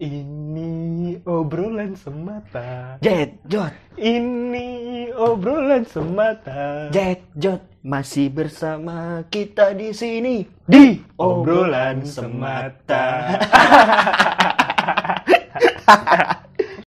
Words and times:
Ini 0.00 1.20
obrolan 1.28 1.92
semata. 1.92 2.96
Jet 3.04 3.36
Jot, 3.44 3.68
Ini 4.00 5.12
obrolan 5.12 5.84
semata. 5.84 6.88
Jet 6.88 7.20
Jot 7.36 7.60
masih 7.84 8.32
bersama 8.32 9.20
kita 9.28 9.76
di 9.76 9.92
sini 9.92 10.48
Di 10.64 11.04
obrolan 11.20 12.00
semata. 12.08 13.36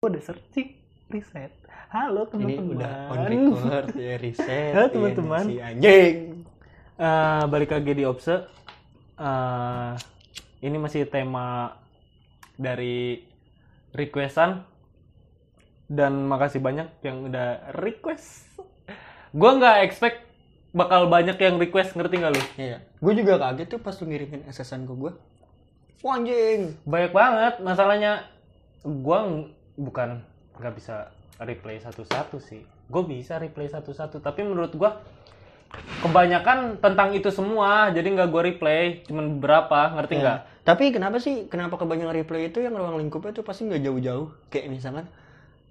udah 0.09 0.23
searching 0.25 0.73
riset. 1.13 1.53
Halo 1.93 2.25
Ini 2.33 2.33
teman-teman. 2.33 2.77
udah 2.81 2.97
on 3.13 3.21
record 3.29 3.87
ya 3.93 4.17
riset. 4.25 4.73
Halo, 4.73 4.89
ya, 4.89 4.89
teman-teman. 4.89 5.45
Si 5.45 5.57
anjing. 5.61 6.17
Eh, 6.97 7.43
balik 7.45 7.77
lagi 7.77 7.93
di 7.93 8.09
Opse. 8.09 8.49
Eh, 9.21 9.93
ini 10.65 10.81
masih 10.81 11.05
tema 11.05 11.77
dari 12.57 13.25
requestan 13.93 14.65
dan 15.93 16.25
makasih 16.25 16.65
banyak 16.65 16.89
yang 17.05 17.29
udah 17.29 17.77
request. 17.77 18.49
Gua 19.33 19.57
nggak 19.61 19.85
expect 19.85 20.33
bakal 20.73 21.09
banyak 21.13 21.37
yang 21.37 21.61
request 21.61 21.93
ngerti 21.93 22.21
nggak 22.21 22.33
lu? 22.33 22.43
Iya. 22.57 22.79
Gue 22.99 23.13
juga 23.13 23.37
kaget 23.37 23.69
tuh 23.69 23.81
pas 23.81 23.93
lu 24.01 24.09
ngirimin 24.09 24.43
SSN 24.49 24.89
ke 24.89 24.95
gue. 24.97 25.13
Wah 26.01 26.17
anjing. 26.17 26.81
Banyak 26.89 27.13
banget 27.13 27.55
masalahnya. 27.61 28.25
Gua 28.83 29.29
ng- 29.29 29.53
bukan 29.77 30.25
nggak 30.57 30.75
bisa 30.75 31.13
replay 31.39 31.77
satu-satu 31.79 32.41
sih. 32.41 32.65
Gue 32.89 33.05
bisa 33.05 33.37
replay 33.37 33.69
satu-satu 33.69 34.25
tapi 34.25 34.43
menurut 34.43 34.73
gua 34.75 35.05
kebanyakan 36.03 36.83
tentang 36.83 37.15
itu 37.15 37.31
semua 37.31 37.89
jadi 37.95 38.09
nggak 38.11 38.29
gua 38.29 38.43
replay 38.45 39.03
cuman 39.07 39.39
beberapa 39.39 39.95
ngerti 39.99 40.15
nggak? 40.19 40.41
Ya. 40.45 40.51
Tapi 40.63 40.95
kenapa 40.95 41.19
sih, 41.19 41.51
kenapa 41.51 41.75
kebanyakan 41.75 42.15
replay 42.23 42.47
itu 42.47 42.63
yang 42.63 42.79
ruang 42.79 42.95
lingkupnya 42.95 43.35
tuh 43.35 43.43
pasti 43.43 43.67
nggak 43.67 43.83
jauh-jauh? 43.83 44.31
Kayak 44.47 44.71
misalkan, 44.71 45.07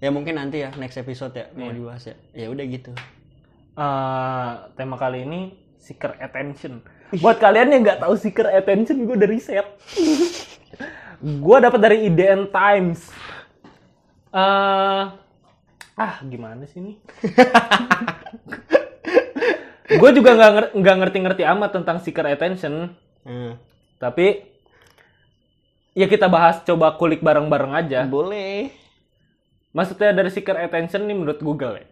ya 0.04 0.12
mungkin 0.12 0.36
nanti 0.36 0.60
ya 0.60 0.68
next 0.76 1.00
episode 1.00 1.32
ya 1.32 1.48
mau 1.56 1.72
Iya. 1.72 1.76
dibahas 1.80 2.04
ya. 2.04 2.16
Ya 2.36 2.46
udah 2.52 2.64
gitu. 2.68 2.92
Eh, 3.72 4.50
tema 4.76 5.00
kali 5.00 5.24
ini 5.24 5.56
seeker 5.80 6.12
attention. 6.20 6.84
Buat 7.24 7.40
kalian 7.40 7.72
yang 7.72 7.82
nggak 7.88 8.04
tahu 8.04 8.14
seeker 8.20 8.52
attention, 8.52 9.08
gue 9.08 9.16
udah 9.16 9.28
riset. 9.32 9.64
gue 11.44 11.56
dapat 11.56 11.80
dari 11.80 11.96
IDN 12.12 12.52
Times. 12.52 13.08
Eh, 14.32 15.04
ah, 15.96 16.14
gimana 16.24 16.68
sih 16.68 16.84
ini? 16.84 17.00
gue 19.98 20.10
juga 20.14 20.30
nggak 20.36 20.76
nggak 20.76 20.96
ngerti-ngerti 21.02 21.42
amat 21.44 21.70
tentang 21.74 21.96
seeker 22.00 22.24
attention, 22.24 22.94
Hmm. 23.22 23.54
tapi 24.00 24.42
ya 25.92 26.08
kita 26.08 26.26
bahas 26.26 26.64
coba 26.64 26.96
kulik 26.96 27.20
bareng-bareng 27.20 27.72
aja. 27.76 28.04
Boleh. 28.08 28.72
Maksudnya 29.72 30.12
dari 30.12 30.28
seeker 30.28 30.56
attention 30.56 31.04
nih 31.08 31.16
menurut 31.16 31.40
Google 31.40 31.80
ya? 31.80 31.86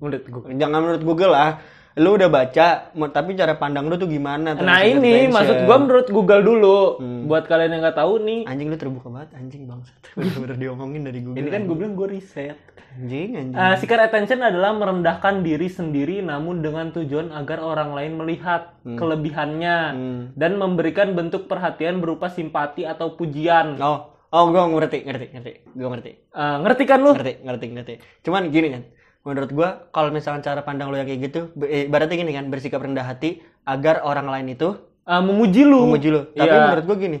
Menurut 0.00 0.24
Google. 0.28 0.50
Jangan 0.56 0.80
menurut 0.80 1.02
Google 1.04 1.32
lah. 1.36 1.50
Lu 1.98 2.14
udah 2.14 2.30
baca, 2.30 2.94
tapi 3.10 3.34
cara 3.34 3.58
pandang 3.58 3.90
lu 3.90 3.98
tuh 3.98 4.06
gimana? 4.06 4.54
Nah 4.54 4.86
ini 4.86 5.26
maksud 5.26 5.66
gua 5.66 5.76
menurut 5.82 6.06
Google 6.06 6.42
dulu. 6.46 6.78
Hmm. 7.02 7.26
Buat 7.26 7.50
kalian 7.50 7.74
yang 7.74 7.82
nggak 7.82 7.98
tahu 7.98 8.22
nih, 8.22 8.40
Anjing 8.46 8.70
lu 8.70 8.78
terbuka 8.78 9.10
banget, 9.10 9.34
anjing 9.34 9.66
bangsat. 9.66 9.98
Bener-bener 10.16 10.56
diomongin 10.56 11.02
dari 11.02 11.18
Google. 11.18 11.42
ini 11.42 11.48
kan 11.50 11.66
gue 11.66 11.74
bilang 11.74 11.94
gue 11.98 12.08
riset. 12.14 12.54
Anjing, 12.94 13.30
anjing. 13.34 13.58
Uh, 13.58 13.74
seeker 13.74 13.98
attention 13.98 14.38
adalah 14.38 14.70
merendahkan 14.70 15.42
diri 15.42 15.66
sendiri 15.66 16.22
namun 16.22 16.62
dengan 16.62 16.94
tujuan 16.94 17.34
agar 17.34 17.58
orang 17.58 17.90
lain 17.94 18.18
melihat 18.18 18.74
kelebihannya 18.82 19.76
Hmm. 19.90 20.22
dan 20.38 20.56
memberikan 20.56 21.18
bentuk 21.18 21.50
perhatian 21.50 21.98
berupa 21.98 22.30
simpati 22.30 22.86
atau 22.86 23.18
pujian. 23.18 23.82
Oh, 23.82 24.14
oh 24.30 24.44
gua 24.48 24.70
ngerti, 24.70 25.02
ngerti, 25.02 25.26
ngerti. 25.34 25.52
Gua 25.74 25.88
ngerti. 25.90 26.12
Uh, 26.30 26.56
ngerti 26.62 26.82
kan 26.86 26.98
lu? 27.02 27.10
ngerti 27.18 27.34
ngerti 27.42 27.66
ngerti 27.74 27.94
cuman 28.22 28.54
gini 28.54 28.68
kan 28.70 28.82
menurut 29.20 29.50
gua 29.50 29.68
kalau 29.90 30.08
misalkan 30.08 30.40
cara 30.40 30.60
pandang 30.60 30.88
lo 30.88 30.96
yang 30.96 31.04
kayak 31.04 31.20
gitu 31.28 31.40
eh, 31.62 31.84
ibaratnya 31.84 32.16
gini 32.16 32.32
kan 32.32 32.48
bersikap 32.48 32.80
rendah 32.80 33.04
hati 33.04 33.40
agar 33.64 34.00
orang 34.02 34.26
lain 34.26 34.52
itu 34.52 34.70
Uh, 35.00 35.18
memuji 35.18 35.66
lu. 35.66 35.90
memuji 35.90 36.06
lo 36.06 36.28
tapi 36.38 36.46
Iya. 36.46 36.60
menurut 36.70 36.84
gua 36.86 36.96
gini 36.96 37.18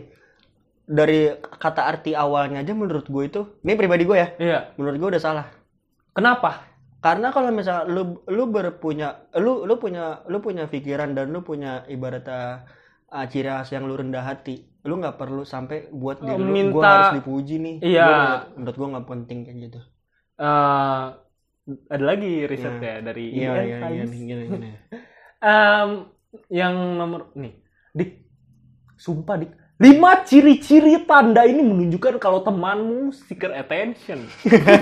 dari 0.84 1.26
kata 1.34 1.82
arti 1.86 2.14
awalnya 2.14 2.62
aja 2.62 2.70
menurut 2.70 3.08
gua 3.08 3.26
itu 3.26 3.40
ini 3.60 3.72
pribadi 3.74 4.04
gua 4.04 4.16
ya 4.20 4.28
Iya. 4.38 4.58
menurut 4.78 4.96
gua 5.00 5.08
udah 5.16 5.22
salah 5.22 5.46
Kenapa? 6.12 6.70
karena 7.00 7.32
kalau 7.32 7.48
misalnya 7.50 7.88
lu 7.88 8.20
lu 8.28 8.44
berpunya 8.46 9.24
lu 9.34 9.64
lu 9.64 9.80
punya 9.80 10.20
lu 10.28 10.38
punya 10.38 10.68
pikiran 10.68 11.16
dan 11.16 11.32
lu 11.32 11.40
punya 11.40 11.82
ibaratnya 11.88 12.68
uh, 13.08 13.24
ciri 13.26 13.48
khas 13.48 13.72
yang 13.72 13.88
lu 13.88 13.96
rendah 13.96 14.22
hati 14.22 14.60
lu 14.84 15.00
nggak 15.00 15.16
perlu 15.16 15.42
sampai 15.42 15.88
buat 15.90 16.20
diri 16.20 16.36
lu 16.36 16.70
gua 16.70 16.82
harus 16.84 17.16
dipuji 17.18 17.56
nih 17.58 17.76
Iya. 17.80 18.04
Gua 18.04 18.14
menurut, 18.14 18.44
menurut 18.54 18.76
gua 18.76 18.88
nggak 18.92 19.06
penting 19.08 19.38
kayak 19.42 19.58
gitu 19.66 19.80
Uh, 20.36 21.16
ada 21.88 22.04
lagi 22.04 22.44
risetnya 22.46 23.00
dari 23.04 23.24
iya 23.34 23.50
IDN 23.54 23.66
iya 23.66 23.76
iya 23.76 24.04
Times. 24.04 24.10
gini 24.12 24.44
gini 24.48 24.70
Em, 25.40 26.04
yang 26.52 27.00
nomor 27.00 27.32
nih, 27.32 27.56
dik, 27.96 28.28
sumpah 29.00 29.40
dik, 29.40 29.56
lima 29.80 30.20
ciri-ciri 30.28 31.08
tanda 31.08 31.48
ini 31.48 31.64
menunjukkan 31.64 32.20
kalau 32.20 32.44
temanmu 32.44 33.08
seeker 33.08 33.48
attention. 33.56 34.28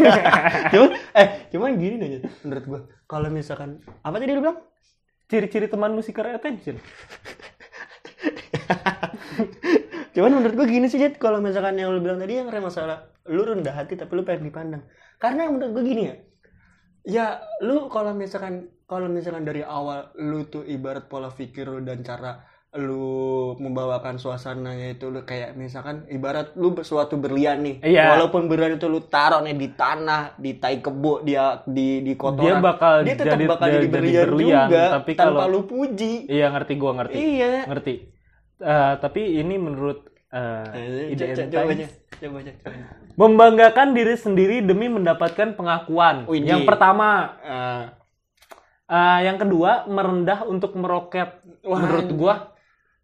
cuman 0.74 0.90
eh 1.22 1.28
cuman 1.54 1.78
gini 1.78 1.94
nih 2.02 2.08
menurut 2.42 2.64
gua 2.66 2.80
kalau 3.06 3.30
misalkan 3.30 3.78
apa 4.02 4.18
tadi 4.18 4.34
lu 4.34 4.42
bilang? 4.42 4.58
Ciri-ciri 5.30 5.70
temanmu 5.70 6.02
seeker 6.02 6.26
attention. 6.26 6.82
cuman 10.18 10.42
menurut 10.42 10.54
gua 10.58 10.66
gini 10.66 10.90
sih 10.90 10.98
Jet 10.98 11.22
kalau 11.22 11.38
misalkan 11.38 11.78
yang 11.78 11.94
lu 11.94 12.02
bilang 12.02 12.18
tadi 12.18 12.42
yang 12.42 12.50
masalah 12.58 13.14
lu 13.30 13.46
rendah 13.46 13.78
hati 13.78 13.94
tapi 13.94 14.10
lu 14.18 14.26
pengen 14.26 14.50
dipandang. 14.50 14.82
Karena 15.22 15.46
menurut 15.46 15.70
gua 15.70 15.84
gini 15.86 16.02
ya 16.10 16.18
ya 17.08 17.26
lu 17.64 17.88
kalau 17.88 18.12
misalkan 18.12 18.68
kalau 18.84 19.08
misalkan 19.08 19.42
dari 19.42 19.64
awal 19.64 20.12
lu 20.16 20.44
tuh 20.44 20.62
ibarat 20.62 21.08
pola 21.08 21.32
pikir 21.32 21.64
lu 21.64 21.80
dan 21.80 22.04
cara 22.04 22.44
lu 22.76 23.56
membawakan 23.56 24.20
suasananya 24.20 24.92
itu 24.92 25.08
lu 25.08 25.24
kayak 25.24 25.56
misalkan 25.56 26.04
ibarat 26.12 26.52
lu 26.52 26.76
suatu 26.84 27.16
berlian 27.16 27.64
nih. 27.64 27.80
Iya. 27.80 28.12
walaupun 28.12 28.44
berlian 28.44 28.76
itu 28.76 28.92
lu 28.92 29.00
taruh 29.00 29.40
nih 29.40 29.56
di 29.56 29.68
tanah 29.72 30.36
di 30.36 30.60
tai 30.60 30.84
kebo 30.84 31.24
dia 31.24 31.64
di 31.64 32.04
di 32.04 32.12
kotoran. 32.12 32.44
Dia 32.44 32.54
bakal 32.60 32.94
dia 33.08 33.16
tetap 33.16 33.40
jadi- 33.40 33.48
bakal 33.48 33.66
jadi, 33.72 33.78
jadi 33.80 33.88
berlian, 33.88 34.24
berlian, 34.28 34.60
juga 34.68 34.84
tapi 35.00 35.12
tanpa 35.16 35.32
kalau- 35.32 35.48
lu 35.48 35.60
puji. 35.64 36.12
Iya 36.28 36.46
ngerti 36.52 36.72
gua 36.76 36.92
ngerti, 37.00 37.16
iya. 37.16 37.64
Ngerti. 37.64 37.94
Eh, 38.58 38.92
tapi 39.00 39.20
ini 39.40 39.54
menurut 39.56 39.98
co- 41.34 41.48
coba 41.48 41.70
aja 41.72 41.86
Times, 41.88 41.92
coba 42.20 42.36
aja 42.38 42.52
coba 42.52 42.70
aja. 42.70 42.84
membanggakan 43.16 43.88
diri 43.92 44.14
sendiri 44.14 44.56
demi 44.60 44.86
mendapatkan 44.86 45.56
pengakuan. 45.56 46.28
Widih. 46.28 46.48
Yang 46.52 46.62
pertama, 46.68 47.08
Eh, 47.40 47.84
Eh, 48.88 49.20
yang 49.20 49.36
kedua 49.36 49.84
merendah 49.84 50.48
untuk 50.48 50.72
meroket. 50.72 51.44
Wah, 51.60 51.76
menurut 51.76 52.08
gua, 52.16 52.34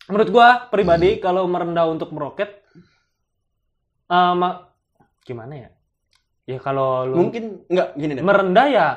menurut 0.09 0.29
gua 0.33 0.49
pribadi 0.73 1.21
kalau 1.21 1.45
merendah 1.45 1.85
untuk 1.85 2.09
meroket, 2.09 2.65
eh, 4.09 4.33
ma- 4.33 4.73
gimana 5.21 5.55
ya? 5.59 5.69
Ya 6.45 6.57
kalau 6.57 7.05
lu 7.05 7.29
mungkin 7.29 7.69
enggak 7.69 7.89
gini 7.97 8.13
deh 8.17 8.25
merendah 8.25 8.67
ya 8.69 8.89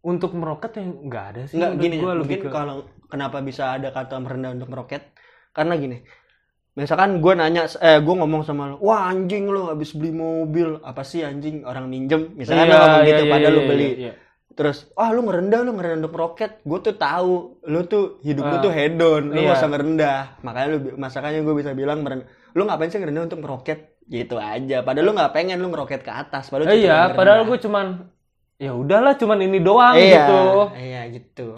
untuk 0.00 0.36
meroket 0.36 0.76
yang 0.76 1.08
nggak 1.08 1.24
ada 1.32 1.42
sih. 1.48 1.56
Enggak 1.56 1.70
menurut 1.72 1.84
gini, 1.84 1.96
gua 1.96 2.12
lebih 2.12 2.36
mungkin 2.36 2.40
ke- 2.44 2.52
kalau 2.52 2.76
kenapa 3.08 3.36
bisa 3.40 3.64
ada 3.72 3.88
kata 3.88 4.16
merendah 4.20 4.50
untuk 4.52 4.68
meroket? 4.68 5.02
Karena 5.52 5.80
gini, 5.80 6.04
misalkan 6.78 7.18
gue 7.18 7.32
nanya, 7.34 7.66
eh 7.82 7.98
gue 7.98 8.14
ngomong 8.14 8.42
sama 8.46 8.74
lo, 8.74 8.76
wah 8.82 9.10
anjing 9.10 9.50
lo 9.50 9.70
habis 9.70 9.90
beli 9.94 10.14
mobil, 10.14 10.78
apa 10.86 11.02
sih 11.02 11.26
anjing 11.26 11.66
orang 11.66 11.90
minjem, 11.90 12.34
misalkan 12.38 12.66
Iya, 12.66 12.72
lo 12.72 12.76
ngomong 12.78 13.02
iya, 13.02 13.08
gitu, 13.10 13.22
iya, 13.26 13.32
padahal 13.32 13.54
lo 13.54 13.60
iya, 13.60 13.68
beli, 13.68 13.88
iya, 13.90 13.96
iya. 13.98 14.12
terus, 14.54 14.78
wah 14.94 15.10
lu 15.10 15.20
ngerendah, 15.26 15.60
lu 15.66 15.70
ngerendah 15.74 15.98
untuk 16.06 16.14
meroket, 16.14 16.50
gue 16.62 16.78
tuh 16.82 16.94
tahu, 16.96 17.34
lu 17.66 17.80
tuh 17.86 18.04
hidup 18.22 18.44
lu 18.46 18.56
Ah, 18.56 18.62
tuh 18.62 18.72
hedon, 18.72 19.22
lu 19.34 19.38
iya. 19.42 19.50
gak 19.50 19.58
usah 19.58 19.70
ngerendah, 19.70 20.18
makanya 20.46 20.68
lu, 20.70 20.78
makanya 20.98 21.40
gue 21.42 21.54
bisa 21.58 21.70
bilang 21.74 21.98
merendah, 22.06 22.26
lu 22.54 22.62
ngapain 22.66 22.90
sih 22.90 22.98
ngerendah 23.02 23.24
untuk 23.30 23.40
meroket, 23.42 23.98
gitu 24.10 24.36
aja, 24.42 24.82
padahal 24.82 25.06
lu 25.06 25.12
nggak 25.14 25.32
pengen 25.34 25.58
lu 25.62 25.70
ngeroket 25.70 26.02
ke 26.02 26.10
atas, 26.10 26.50
padahal 26.50 26.70
Eh, 26.74 26.82
iya, 26.82 27.14
padahal 27.14 27.46
gue 27.46 27.58
cuman 27.62 28.10
ya 28.60 28.74
udahlah 28.74 29.14
cuman 29.16 29.38
ini 29.40 29.58
doang 29.62 29.94
iya, 29.96 30.26
gitu. 30.26 30.40
iya 30.76 31.02
gitu, 31.14 31.48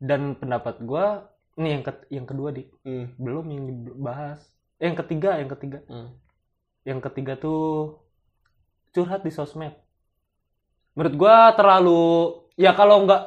Dan 0.00 0.36
pendapat 0.36 0.80
gua 0.84 1.29
ini 1.60 1.68
yang 1.70 1.82
ke- 1.82 2.08
yang 2.08 2.24
kedua 2.24 2.48
di 2.50 2.64
Hmm, 2.80 3.12
belum 3.14 3.44
yang 3.46 3.64
dibahas. 3.68 4.40
Eh, 4.76 4.88
yang 4.88 4.96
ketiga, 4.96 5.36
yang 5.36 5.50
ketiga. 5.50 5.84
hmm. 5.84 6.08
Yang 6.82 7.00
ketiga 7.04 7.36
tuh 7.36 8.00
curhat 8.90 9.20
di 9.20 9.28
sosmed. 9.28 9.76
Menurut 10.92 11.14
gua 11.14 11.52
terlalu 11.52 12.00
ya 12.56 12.72
kalau 12.72 13.04
nggak 13.04 13.22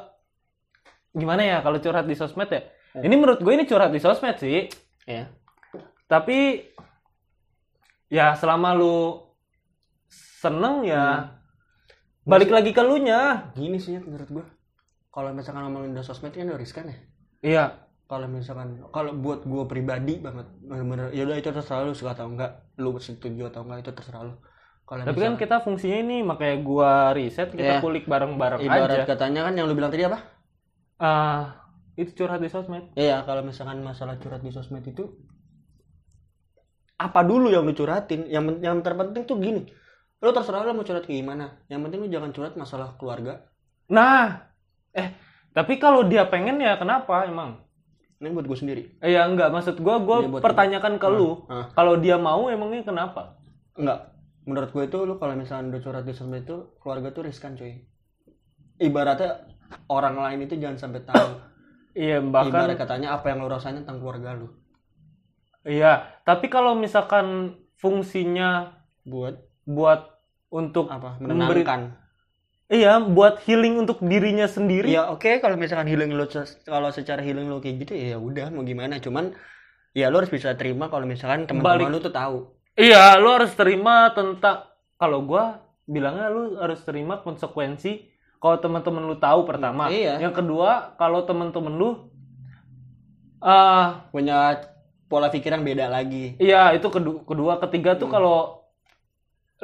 gimana 1.12 1.42
ya 1.42 1.58
kalau 1.62 1.78
curhat 1.78 2.04
di 2.04 2.12
sosmed 2.12 2.50
ya. 2.50 2.66
Hmm. 2.92 3.02
Ini 3.02 3.14
menurut 3.14 3.38
gue 3.38 3.52
ini 3.52 3.64
curhat 3.64 3.90
di 3.90 3.98
sosmed 3.98 4.36
sih. 4.36 4.66
Iya. 5.04 5.30
Tapi 6.04 6.62
ya 8.08 8.34
selama 8.34 8.74
lu 8.74 9.22
seneng 10.40 10.82
ya 10.82 11.04
Hmm. 11.24 11.30
balik 12.24 12.48
lagi 12.48 12.70
ke 12.70 12.80
lu 12.80 12.98
nya. 12.98 13.50
gini 13.52 13.76
sih 13.76 13.96
menurut 13.96 14.28
gua 14.28 14.44
kalau 15.08 15.30
misalkan 15.30 15.62
ngomongin 15.62 15.92
udah 15.92 16.02
sosmed 16.02 16.30
kan 16.30 16.44
udah 16.44 16.56
riskan 16.56 16.88
ya 16.88 16.96
Iya. 17.40 17.64
Kalau 18.14 18.26
misalkan 18.30 18.78
kalau 18.94 19.10
buat 19.18 19.42
gue 19.42 19.64
pribadi 19.66 20.22
banget 20.22 20.46
bener-bener 20.62 21.10
ya 21.10 21.26
udah 21.26 21.36
itu 21.42 21.50
terserah 21.50 21.82
lu 21.82 21.94
suka 21.98 22.14
atau 22.14 22.30
enggak 22.30 22.50
lu 22.78 22.94
setuju 23.02 23.50
atau 23.50 23.66
enggak 23.66 23.78
itu 23.82 23.90
terserah 23.90 24.22
lu 24.30 24.34
kalau 24.86 25.02
Tapi 25.02 25.18
kan 25.18 25.34
kita 25.40 25.56
fungsinya 25.64 25.98
ini 25.98 26.20
makanya 26.22 26.56
gua 26.60 26.90
riset 27.16 27.50
kita 27.50 27.80
Iya. 27.80 27.82
kulik 27.82 28.04
bareng-bareng 28.06 28.60
ibarat 28.62 29.02
aja. 29.02 29.04
katanya 29.08 29.50
kan 29.50 29.52
yang 29.58 29.66
lu 29.66 29.74
bilang 29.74 29.90
tadi 29.90 30.06
apa 30.06 30.20
Ah, 30.94 31.58
itu 31.98 32.14
curhat 32.14 32.38
di 32.38 32.46
sosmed. 32.46 32.94
Iya, 32.94 33.26
kalau 33.26 33.42
misalkan 33.42 33.82
masalah 33.82 34.14
curhat 34.22 34.46
di 34.46 34.54
sosmed 34.54 34.86
itu 34.86 35.10
apa 36.94 37.20
dulu 37.26 37.50
yang 37.50 37.66
lu 37.66 37.74
curhatin? 37.74 38.30
Yang 38.30 38.62
yang 38.62 38.78
terpenting 38.80 39.26
tuh 39.26 39.36
gini. 39.42 39.66
Lu 40.22 40.30
terserah 40.30 40.62
lu 40.62 40.72
mau 40.72 40.86
curhat 40.86 41.04
kayak 41.04 41.18
gimana. 41.20 41.58
Yang 41.66 41.80
penting 41.90 41.98
lu 42.06 42.08
jangan 42.08 42.30
curhat 42.30 42.54
masalah 42.54 42.94
keluarga. 42.96 43.42
Nah, 43.90 44.46
eh 44.94 45.12
tapi 45.50 45.76
kalau 45.82 46.06
dia 46.06 46.24
pengen 46.30 46.62
ya 46.62 46.78
kenapa 46.78 47.26
emang? 47.26 47.60
Ini 48.18 48.30
buat 48.30 48.46
gue 48.46 48.58
sendiri. 48.58 48.82
Eh, 49.00 49.12
ya 49.12 49.26
enggak 49.26 49.50
maksud 49.50 49.78
gua 49.78 49.98
gua 50.00 50.22
Iya, 50.22 50.38
pertanyakan 50.38 50.96
ke 50.96 51.08
lu. 51.08 51.44
Ah. 51.46 51.68
Kalau 51.72 51.98
dia 51.98 52.14
mau 52.16 52.46
emangnya 52.46 52.86
kenapa? 52.86 53.36
Enggak. 53.74 54.14
Menurut 54.44 54.70
gue 54.70 54.84
itu 54.84 54.98
lu 55.02 55.16
kalau 55.16 55.34
misalkan 55.34 55.72
udah 55.72 55.80
curhat 55.80 56.04
di 56.04 56.12
sosmed 56.12 56.44
itu 56.44 56.76
keluarga 56.78 57.10
tuh 57.10 57.24
riskan 57.24 57.56
cuy. 57.56 57.84
Ibaratnya 58.76 59.48
orang 59.88 60.16
lain 60.16 60.44
itu 60.44 60.54
jangan 60.56 60.78
sampai 60.78 61.02
tahu. 61.02 61.28
Iya, 61.94 62.18
bahkan 62.20 62.66
Ibarat 62.66 62.76
katanya 62.76 63.08
apa 63.14 63.30
yang 63.30 63.38
lu 63.40 63.48
rasain 63.48 63.78
tentang 63.78 64.02
keluarga 64.02 64.34
lu. 64.34 64.50
iya, 65.64 66.20
tapi 66.22 66.50
kalau 66.50 66.76
misalkan 66.76 67.56
fungsinya 67.78 68.82
Buat 69.04 69.36
buat 69.64 70.00
untuk 70.48 70.88
apa? 70.88 71.20
Memberi- 71.20 71.64
Menenangkan. 71.64 71.80
Iya, 72.68 72.96
buat 73.00 73.40
healing 73.44 73.80
untuk 73.80 74.00
dirinya 74.00 74.48
sendiri. 74.48 74.88
Ya 74.92 75.08
oke 75.10 75.40
kalau 75.40 75.56
misalkan 75.56 75.88
healing 75.88 76.12
lu 76.14 76.24
kalau 76.64 76.88
secara 76.90 77.20
healing 77.20 77.48
lu 77.48 77.60
kayak 77.60 77.84
gitu 77.84 77.92
ya 77.94 78.16
udah 78.16 78.48
mau 78.52 78.64
gimana 78.64 78.96
cuman 79.00 79.34
ya 79.94 80.10
lu 80.10 80.18
harus 80.18 80.32
bisa 80.32 80.52
terima 80.58 80.88
kalau 80.90 81.04
misalkan 81.06 81.44
teman-teman 81.46 81.92
lu 81.92 82.00
tuh 82.00 82.14
tahu. 82.14 82.36
Iya, 82.74 83.20
lu 83.22 83.30
harus 83.30 83.54
terima 83.54 84.10
tentang 84.10 84.66
kalau 84.98 85.22
gua 85.22 85.62
bilangnya 85.86 86.26
lu 86.32 86.58
harus 86.58 86.82
terima 86.82 87.20
konsekuensi 87.22 88.10
kalau 88.42 88.58
teman-teman 88.58 89.06
lu 89.06 89.16
tahu 89.20 89.46
pertama. 89.46 89.88
Iya. 89.92 90.18
Yang 90.18 90.42
kedua, 90.42 90.96
kalau 90.98 91.22
teman-teman 91.24 91.72
lu 91.72 91.90
ah 93.44 94.08
Punya 94.10 94.56
pola 95.06 95.28
pikir 95.28 95.52
yang 95.52 95.62
beda 95.62 95.86
lagi. 95.86 96.34
iya 96.40 96.72
itu 96.72 96.88
kedua, 96.88 97.22
kedua 97.28 97.60
ketiga 97.60 97.94
Hmm. 97.94 98.00
tuh 98.02 98.08
kalau 98.10 98.63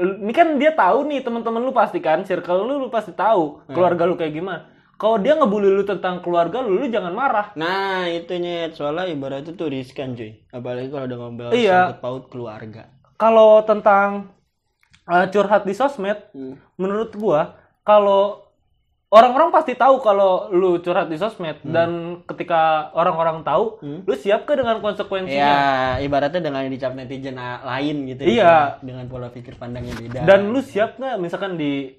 ini 0.00 0.32
kan 0.32 0.56
dia 0.56 0.72
tahu 0.72 1.04
nih 1.04 1.20
teman-teman 1.20 1.60
lu 1.60 1.70
pasti 1.70 2.00
kan 2.00 2.24
circle 2.24 2.64
lu 2.64 2.80
lu 2.80 2.88
pasti 2.88 3.12
tahu 3.12 3.60
Iya. 3.68 3.74
keluarga 3.76 4.02
lu 4.04 4.16
kayak 4.16 4.32
gimana. 4.32 4.62
Kalau 4.96 5.16
dia 5.16 5.32
ngebully 5.32 5.72
lu 5.72 5.84
tentang 5.84 6.20
keluarga 6.20 6.60
lu, 6.60 6.76
lu 6.76 6.84
jangan 6.86 7.16
marah. 7.16 7.56
Nah, 7.56 8.04
itu 8.04 8.36
nyet 8.36 8.76
soalnya 8.76 9.08
ibarat 9.08 9.48
itu 9.48 9.64
riskan 9.64 10.12
cuy. 10.12 10.44
Apalagi 10.50 10.92
kalau 10.92 11.04
udah 11.08 11.18
ngobrol 11.18 11.50
Iya. 11.52 11.78
sangkut 11.88 12.00
paut 12.00 12.24
keluarga. 12.28 12.82
Kalau 13.16 13.64
tentang 13.64 14.28
uh, 15.06 15.24
curhat 15.28 15.64
di 15.64 15.72
sosmed, 15.72 16.20
Hmm. 16.32 16.60
menurut 16.76 17.16
gua 17.16 17.56
kalau 17.80 18.44
orang-orang 19.10 19.50
pasti 19.50 19.74
tahu 19.74 19.98
kalau 19.98 20.48
lu 20.48 20.78
curhat 20.78 21.06
di 21.06 21.18
sosmed 21.18 21.58
dan 21.64 21.90
ketika 22.24 22.88
orang-orang 22.92 23.42
tahu 23.42 23.76
Hmm. 23.78 24.00
lu 24.02 24.14
siap 24.14 24.46
ke 24.46 24.54
dengan 24.54 24.78
konsekuensinya 24.78 25.50
Ya, 25.50 25.98
ibaratnya 25.98 26.38
dengan 26.40 26.62
dicap 26.64 26.94
netizen 26.94 27.34
lain 27.36 28.06
gitu. 28.06 28.22
Iya. 28.24 28.38
ya. 28.40 28.58
Dengan 28.80 29.04
pola 29.06 29.28
pikir 29.28 29.54
pandangnya 29.54 29.94
beda. 29.94 30.20
dan 30.22 30.48
lu 30.48 30.62
siap 30.62 30.96
nggak 30.96 31.18
misalkan 31.18 31.54
di 31.54 31.90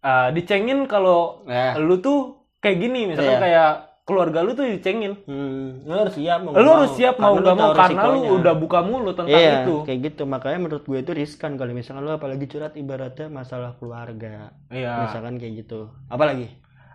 uh, 0.00 0.32
dicengin 0.32 0.84
kalau 0.86 1.44
Nah, 1.44 1.76
lu 1.76 2.00
tuh 2.00 2.40
kayak 2.58 2.80
gini 2.80 3.00
misalkan 3.06 3.36
Iya. 3.36 3.42
kayak 3.42 3.72
keluarga 4.12 4.44
lu 4.44 4.52
tuh 4.52 4.68
dicengin 4.68 5.16
hmm, 5.24 5.88
lu 5.88 5.94
harus 5.96 6.12
siap 6.12 6.44
mau 6.44 6.52
lu 6.52 6.68
harus 6.68 6.92
siap 6.92 7.16
mau 7.16 7.32
nggak 7.32 7.56
mau 7.56 7.72
karena 7.72 8.02
lu 8.12 8.20
udah 8.36 8.54
buka 8.60 8.78
mulut 8.84 9.16
tentang 9.16 9.40
iya, 9.40 9.64
itu 9.64 9.88
kayak 9.88 10.00
gitu. 10.12 10.22
Makanya 10.28 10.58
menurut 10.60 10.84
gue 10.84 10.98
itu 11.00 11.12
riskan 11.16 11.56
kalau 11.56 11.72
misalkan 11.72 12.04
lu 12.04 12.12
apalagi 12.12 12.44
curhat 12.44 12.76
ibaratnya 12.76 13.32
masalah 13.32 13.72
keluarga. 13.80 14.52
iya 14.68 15.08
Misalkan 15.08 15.40
kayak 15.40 15.64
gitu. 15.64 15.88
Apalagi? 16.12 16.52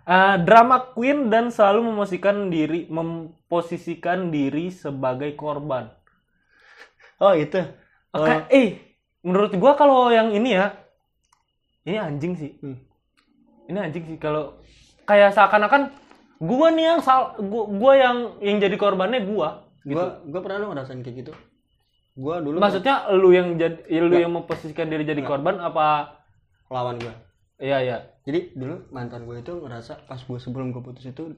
Uh, 0.08 0.40
drama 0.40 0.94
queen 0.96 1.28
dan 1.28 1.52
selalu 1.52 1.92
memposisikan 1.92 2.48
diri 2.48 2.88
memposisikan 2.88 4.32
diri 4.32 4.72
sebagai 4.72 5.36
korban 5.36 5.92
Oh, 7.18 7.34
itu. 7.34 7.58
Oh, 8.14 8.22
Oke, 8.22 8.46
eh, 8.54 8.68
menurut 9.26 9.50
gua 9.58 9.74
kalau 9.74 10.06
yang 10.14 10.30
ini 10.30 10.54
ya, 10.54 10.70
ini 11.82 11.98
anjing 11.98 12.38
sih. 12.38 12.50
Hmm. 12.62 12.78
Ini 13.66 13.78
anjing 13.90 14.04
sih 14.06 14.16
kalau 14.22 14.62
kayak 15.02 15.34
seakan-akan 15.34 15.90
gua 16.38 16.70
nih 16.70 16.84
yang 16.94 17.00
sal, 17.02 17.38
gua, 17.42 17.64
gua 17.66 17.92
yang 17.98 18.16
yang 18.42 18.56
jadi 18.62 18.76
korbannya 18.78 19.26
gua. 19.26 19.68
gua 19.82 20.22
gua 20.26 20.40
pernah 20.42 20.58
lu 20.62 20.66
ngerasain 20.74 21.02
kayak 21.02 21.16
gitu. 21.26 21.32
Gua 22.18 22.42
dulu 22.42 22.58
Maksudnya 22.58 23.10
lu 23.14 23.30
yang 23.30 23.54
jadi 23.58 23.78
ya 23.86 24.00
lu 24.02 24.14
yang 24.18 24.34
memposisikan 24.34 24.90
diri 24.90 25.06
jadi 25.06 25.22
korban 25.22 25.58
apa? 25.62 26.18
lawan 26.68 27.00
gua. 27.00 27.14
Iya 27.58 27.78
iya. 27.82 27.96
Jadi 28.22 28.54
dulu 28.54 28.86
mantan 28.94 29.26
gue 29.26 29.40
itu 29.40 29.50
ngerasa 29.50 30.06
pas 30.06 30.20
gue 30.20 30.38
sebelum 30.38 30.70
gue 30.70 30.84
putus 30.84 31.08
itu 31.08 31.34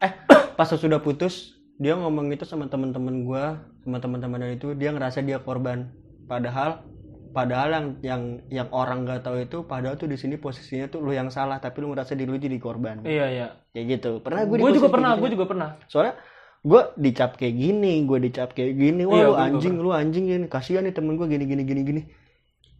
eh 0.00 0.12
pas 0.58 0.66
sudah 0.66 0.98
putus 0.98 1.56
dia 1.76 1.92
ngomong 1.92 2.32
itu 2.32 2.48
sama 2.48 2.66
teman-teman 2.72 3.24
gue 3.24 3.44
sama 3.84 3.98
teman-teman 4.00 4.56
itu 4.56 4.72
dia 4.72 4.90
ngerasa 4.96 5.20
dia 5.20 5.38
korban 5.44 5.92
padahal 6.24 6.82
padahal 7.26 7.68
yang 7.70 7.86
yang 8.00 8.22
yang 8.48 8.68
orang 8.70 9.02
nggak 9.02 9.20
tahu 9.20 9.40
itu 9.40 9.58
padahal 9.62 9.94
tuh 9.94 10.06
di 10.06 10.14
sini 10.14 10.34
posisinya 10.34 10.86
tuh 10.86 11.00
lu 11.00 11.10
yang 11.10 11.28
salah 11.28 11.56
tapi 11.56 11.80
lu 11.80 11.90
ngerasa 11.90 12.12
diri 12.12 12.26
lu 12.26 12.36
jadi 12.36 12.56
korban 12.56 13.00
Iya 13.00 13.26
iya. 13.28 13.46
kayak 13.70 13.86
gitu 13.92 14.10
pernah 14.18 14.42
gue 14.42 14.56
Gue 14.56 14.72
juga 14.72 14.88
pernah, 14.88 15.12
gue 15.14 15.30
juga 15.30 15.46
pernah. 15.46 15.68
soalnya 15.86 16.14
gue 16.58 16.82
dicap 16.96 17.34
kayak 17.34 17.54
gini 17.54 18.02
gue 18.02 18.18
dicap 18.20 18.50
kayak 18.50 18.74
gini 18.74 19.02
wah 19.02 19.14
Iya, 19.14 19.26
lu 19.26 19.34
anjing 19.36 19.74
lu 19.76 19.90
anjing 19.90 20.24
ini 20.26 20.46
kasihan 20.46 20.82
nih 20.82 20.92
temen 20.92 21.14
gue 21.14 21.26
gini 21.26 21.44
gini 21.44 21.62
gini 21.62 21.80
gini 21.82 22.02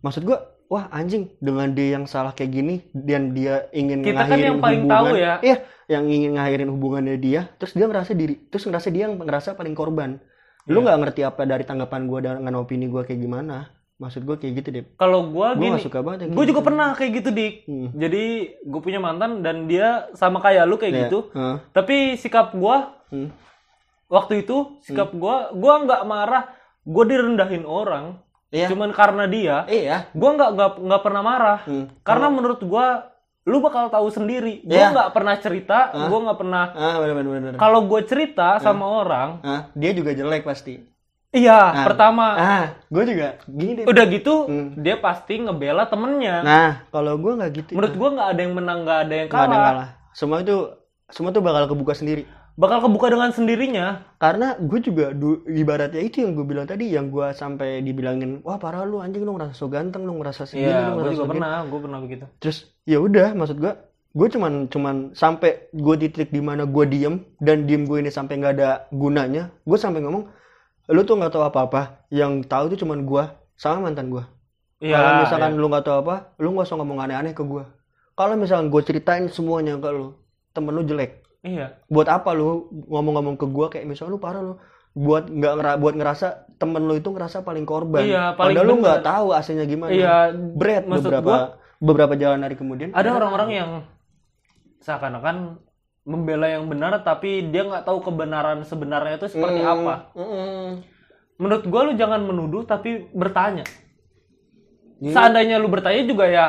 maksud 0.00 0.22
gue 0.22 0.38
wah 0.66 0.90
anjing 0.90 1.30
dengan 1.38 1.70
dia 1.70 1.94
yang 1.94 2.04
salah 2.04 2.30
kayak 2.30 2.50
gini 2.52 2.74
dan 2.92 3.30
dia 3.30 3.70
ingin 3.70 4.02
Kita 4.02 4.24
kan 4.24 4.34
yang 4.36 4.58
paling 4.58 4.82
hubungan, 4.82 4.96
tahu 4.98 5.14
ya. 5.14 5.34
iya 5.40 5.56
yang 5.86 6.04
ingin 6.04 6.34
ngakhirin 6.34 6.66
hubungannya 6.68 7.14
dia 7.16 7.46
terus 7.54 7.72
dia 7.72 7.86
ngerasa 7.86 8.12
diri 8.12 8.34
terus 8.44 8.64
ngerasa 8.64 8.90
dia 8.90 9.06
yang 9.06 9.14
ngerasa 9.16 9.54
paling 9.54 9.72
korban 9.72 10.18
lu 10.66 10.74
Iya. 10.74 10.82
nggak 10.82 10.98
ngerti 10.98 11.20
apa 11.22 11.42
dari 11.44 11.62
tanggapan 11.62 12.10
gue 12.10 12.18
dengan 12.20 12.54
opini 12.56 12.86
gue 12.86 13.02
kayak 13.02 13.20
gimana 13.20 13.70
maksud 13.96 14.22
gue 14.22 14.36
kayak 14.36 14.52
gitu 14.56 14.68
deh 14.70 14.84
Kalau 14.94 15.24
gua 15.26 15.52
gue 15.52 15.62
gini, 15.62 15.74
gak 15.74 15.88
suka 15.88 16.00
banget 16.00 16.28
gue 16.28 16.44
juga 16.44 16.60
gitu. 16.60 16.68
pernah 16.68 16.88
kayak 16.92 17.12
gitu 17.14 17.28
dik. 17.30 17.54
Hmm. 17.64 17.88
Jadi 17.92 18.24
gue 18.60 18.80
punya 18.80 18.98
mantan 18.98 19.40
dan 19.40 19.64
dia 19.64 20.08
sama 20.12 20.38
kayak 20.38 20.64
lu 20.64 20.76
kayak 20.76 20.92
Iya. 20.92 21.00
gitu. 21.04 21.18
Tapi 21.70 21.96
sikap 22.14 22.52
gua 22.52 22.92
Hmm. 23.06 23.30
waktu 24.06 24.42
itu 24.42 24.78
sikap 24.80 25.10
gua 25.12 25.50
gua 25.52 25.80
nggak 25.80 26.02
marah 26.04 26.44
gua 26.82 27.04
direndahin 27.04 27.62
orang 27.62 28.18
iya 28.48 28.66
cuman 28.66 28.90
karena 28.90 29.26
dia 29.26 29.56
iya 29.66 30.06
gua 30.10 30.30
nggak 30.32 30.50
nggak 30.52 30.70
nggak 30.80 31.02
pernah 31.02 31.22
marah 31.22 31.58
Hmm. 31.62 31.86
karena 32.02 32.26
menurut 32.28 32.62
gua 32.62 33.10
lu 33.42 33.58
bakal 33.60 33.86
tahu 33.86 34.06
sendiri 34.08 34.62
gua 34.62 34.74
Iya. 34.76 34.86
nggak 34.90 35.10
pernah 35.10 35.34
cerita 35.36 35.78
gua 36.02 36.18
nggak 36.20 36.38
pernah 36.38 36.64
ah 36.72 36.98
kalau 37.56 37.80
gua 37.82 38.00
cerita 38.02 38.58
sama 38.58 38.86
orang 38.86 39.38
ah 39.42 39.70
dia 39.72 39.90
juga 39.90 40.10
jelek 40.10 40.42
pasti 40.42 40.82
iya 41.30 41.58
Nah. 41.72 41.84
pertama 41.84 42.26
ah 42.34 42.64
gue 42.86 43.02
juga 43.04 43.28
gini 43.44 43.72
deh 43.78 43.84
udah 43.84 44.04
gitu 44.06 44.34
Hmm. 44.46 44.68
dia 44.76 44.96
pasti 44.96 45.38
ngebela 45.38 45.86
temennya 45.86 46.36
Nah, 46.42 46.70
kalau 46.88 47.16
gue 47.16 47.32
nggak 47.34 47.50
gitu. 47.52 47.70
menurut 47.72 47.94
gua 47.94 48.08
nggak 48.12 48.28
ada 48.30 48.40
yang 48.40 48.54
menang 48.54 48.78
nggak 48.82 48.98
ada 49.00 49.14
yang 49.14 49.28
Nggak 49.28 49.38
ada 49.38 49.46
kalah 49.46 49.56
yang 49.56 49.66
kalah. 49.72 49.88
Semua 50.12 50.38
itu 50.40 50.56
semua 51.06 51.30
tuh 51.30 51.40
bakal 51.40 51.66
kebuka 51.66 51.92
sendiri. 51.92 52.24
bakal 52.56 52.80
kebuka 52.80 53.12
dengan 53.12 53.30
sendirinya 53.30 53.86
Karena 54.16 54.56
gue 54.56 54.80
juga 54.80 55.12
du- 55.12 55.44
ibaratnya 55.44 56.00
itu 56.00 56.24
yang 56.24 56.32
gue 56.32 56.40
bilang 56.42 56.64
tadi, 56.64 56.88
yang 56.88 57.12
gue 57.12 57.28
sampai 57.30 57.78
dibilangin, 57.78 58.40
wah 58.40 58.56
parah 58.56 58.80
lu 58.82 58.96
anjing 58.96 59.22
lu 59.22 59.36
ngerasa 59.36 59.52
so 59.52 59.68
ganteng, 59.68 60.02
lu 60.02 60.16
ngerasa 60.16 60.48
segini, 60.48 60.64
iya 60.66 60.88
lu 60.88 60.96
ngerasa 60.96 61.12
juga 61.12 61.12
so 61.12 61.24
gini." 61.26 61.32
pernah 61.36 61.52
gua 61.62 61.80
pernah 61.84 62.00
begitu 62.00 62.24
Terus 62.40 62.56
ya 62.82 62.96
udah, 62.98 63.28
maksud 63.34 63.60
gue, 63.60 63.72
gue 64.10 64.28
cuman 64.32 64.52
cuman 64.66 64.94
sampai 65.12 65.68
gue 65.68 65.94
di 65.94 66.06
titik 66.08 66.32
di 66.32 66.40
mana 66.40 66.64
gue 66.64 66.84
diem 66.88 67.14
dan 67.36 67.68
diem 67.68 67.84
gue 67.84 67.98
ini 68.00 68.08
sampai 68.08 68.40
nggak 68.40 68.54
ada 68.56 68.70
gunanya, 68.88 69.52
gue 69.60 69.76
sampai 69.76 70.00
ngomong, 70.00 70.24
lu 70.86 71.02
tuh 71.02 71.18
nggak 71.18 71.32
tahu 71.34 71.42
apa-apa, 71.42 72.06
yang 72.08 72.42
tahu 72.42 72.70
tuh 72.70 72.78
cuman 72.78 73.02
gue 73.02 73.24
sama 73.54 73.90
mantan 73.90 74.06
gue. 74.06 74.22
iya 74.78 74.94
Kalau 74.94 75.10
misalkan 75.24 75.50
iya. 75.54 75.60
lu 75.60 75.66
nggak 75.66 75.84
tahu 75.84 75.96
apa, 76.04 76.14
lu 76.38 76.48
nggak 76.52 76.66
usah 76.68 76.76
ngomong 76.78 76.98
aneh-aneh 77.02 77.32
ke 77.32 77.42
gua. 77.42 77.64
Kalau 78.14 78.32
misalkan 78.36 78.70
gue 78.70 78.82
ceritain 78.84 79.26
semuanya 79.28 79.76
ke 79.76 79.88
lu, 79.90 80.14
temen 80.52 80.72
lu 80.72 80.82
jelek. 80.84 81.24
iya 81.42 81.78
Buat 81.86 82.08
apa 82.08 82.30
lu 82.32 82.66
ngomong-ngomong 82.86 83.34
ke 83.34 83.46
gua 83.46 83.66
kayak 83.66 83.86
misalnya 83.86 84.14
lu 84.14 84.20
parah 84.20 84.42
lu 84.42 84.54
buat 84.96 85.28
nggak 85.28 85.52
ngera 85.60 85.72
buat 85.76 85.94
ngerasa 85.94 86.26
temen 86.56 86.80
lu 86.88 86.96
itu 86.96 87.08
ngerasa 87.12 87.44
paling 87.44 87.68
korban. 87.68 88.00
Iya, 88.06 88.32
paling 88.32 88.56
Padahal 88.56 88.66
lu 88.70 88.74
nggak 88.80 89.00
tahu 89.04 89.26
aslinya 89.34 89.64
gimana. 89.68 89.90
iya 89.92 90.32
maksud 90.32 91.10
beberapa 91.10 91.28
gua- 91.28 91.48
beberapa 91.76 92.14
jalan 92.16 92.40
hari 92.40 92.56
kemudian. 92.56 92.88
ada 92.96 93.10
orang-orang 93.12 93.50
yang 93.52 93.70
seakan-akan 94.80 95.60
membela 96.06 96.46
yang 96.46 96.64
benar 96.64 97.02
tapi 97.02 97.44
dia 97.44 97.60
nggak 97.60 97.82
tahu 97.82 97.98
kebenaran 98.00 98.62
sebenarnya 98.62 99.18
itu 99.18 99.26
seperti 99.28 99.58
Hmm, 99.58 99.72
apa. 99.76 99.94
mm-mm. 100.14 100.66
menurut 101.36 101.64
gua 101.66 101.82
lu 101.84 101.92
jangan 101.92 102.22
menuduh 102.22 102.62
tapi 102.62 103.10
bertanya. 103.10 103.66
Gini. 104.96 105.12
seandainya 105.12 105.58
lu 105.58 105.68
bertanya 105.68 106.02
juga 106.02 106.24
ya 106.24 106.46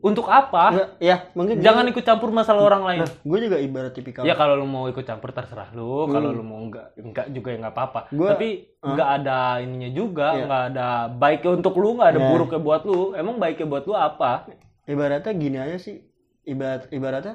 untuk 0.00 0.26
apa? 0.26 0.72
Nggak, 0.72 0.88
ya 0.98 1.16
mungkin 1.30 1.56
jangan 1.60 1.84
ikut 1.86 2.00
campur 2.00 2.32
masalah 2.32 2.64
orang 2.64 2.82
lain. 2.82 3.00
Gue 3.20 3.38
juga 3.38 3.54
ibarat 3.54 3.92
tipikal 3.92 4.24
ya 4.24 4.32
kalau 4.32 4.56
lu 4.56 4.64
mau 4.64 4.88
ikut 4.88 5.04
campur 5.04 5.30
terserah 5.30 5.70
lu. 5.70 6.08
Kalau 6.08 6.32
lu 6.32 6.40
mau 6.40 6.58
enggak 6.58 6.96
enggak 6.96 7.26
juga 7.28 7.48
ya 7.52 7.58
nggak 7.60 7.74
apa-apa. 7.76 8.00
Gua- 8.10 8.32
tapi 8.34 8.48
enggak 8.80 9.08
ada 9.14 9.38
ininya 9.60 9.90
juga 9.92 10.28
Iya. 10.32 10.42
enggak 10.42 10.62
ada 10.66 10.86
baiknya 11.12 11.50
untuk 11.54 11.74
lu 11.76 11.88
enggak 11.94 12.10
ada 12.10 12.18
Iya. 12.18 12.28
buruknya 12.32 12.60
buat 12.60 12.82
lu. 12.82 13.00
Emang 13.12 13.36
baiknya 13.36 13.66
buat 13.68 13.84
lu 13.84 13.94
apa? 13.94 14.48
Ibaratnya 14.82 15.32
gini 15.32 15.58
aja 15.60 15.76
sih. 15.76 16.00
Ibarat 16.42 16.88
ibaratnya 16.90 17.34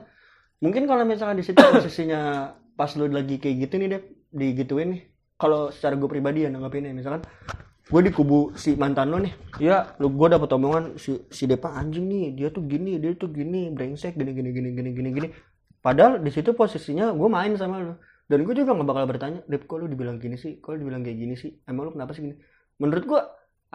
mungkin 0.64 0.88
kalau 0.88 1.04
misalkan 1.04 1.40
di 1.40 1.46
situ 1.46 1.60
posisinya 1.60 2.52
pas 2.76 2.92
lu 3.00 3.08
lagi 3.08 3.40
kayak 3.40 3.68
gitu 3.68 3.76
nih 3.80 3.88
deh 3.96 4.02
digituin 4.36 4.90
nih. 4.96 5.02
Kalau 5.36 5.68
secara 5.72 6.00
gue 6.00 6.08
pribadi 6.08 6.48
ya 6.48 6.50
nanggapinnya 6.52 6.96
misalkan 6.96 7.24
gue 7.86 8.02
di 8.02 8.12
kubu 8.12 8.56
si 8.56 8.76
mantan 8.76 9.12
lo 9.12 9.20
nih. 9.20 9.34
Ya 9.60 9.96
lu 10.00 10.12
gue 10.12 10.28
dapet 10.32 10.50
omongan 10.52 10.96
si 10.96 11.24
si 11.32 11.48
Depa 11.48 11.76
anjing 11.76 12.08
nih 12.08 12.26
dia 12.36 12.48
tuh 12.52 12.64
gini 12.64 13.00
dia 13.00 13.16
tuh 13.16 13.32
gini 13.32 13.72
brengsek 13.72 14.16
gini 14.16 14.32
gini 14.32 14.50
gini 14.56 14.70
gini 14.72 14.90
gini 14.96 15.10
gini. 15.12 15.28
Padahal 15.84 16.24
di 16.24 16.32
situ 16.34 16.56
posisinya 16.56 17.12
gue 17.14 17.30
main 17.30 17.54
sama 17.56 17.84
lu. 17.84 17.94
Dan 18.26 18.42
gue 18.42 18.58
juga 18.58 18.74
nggak 18.74 18.90
bakal 18.90 19.06
bertanya 19.06 19.40
Dep 19.46 19.70
kok 19.70 19.78
lu 19.78 19.86
dibilang 19.86 20.18
gini 20.18 20.34
sih? 20.34 20.58
Kok 20.58 20.76
lu 20.76 20.88
dibilang 20.88 21.06
kayak 21.06 21.18
gini 21.20 21.36
sih? 21.38 21.62
Emang 21.70 21.88
lu 21.88 21.92
kenapa 21.94 22.18
sih 22.18 22.26
gini? 22.26 22.36
Menurut 22.82 23.04
gue 23.06 23.22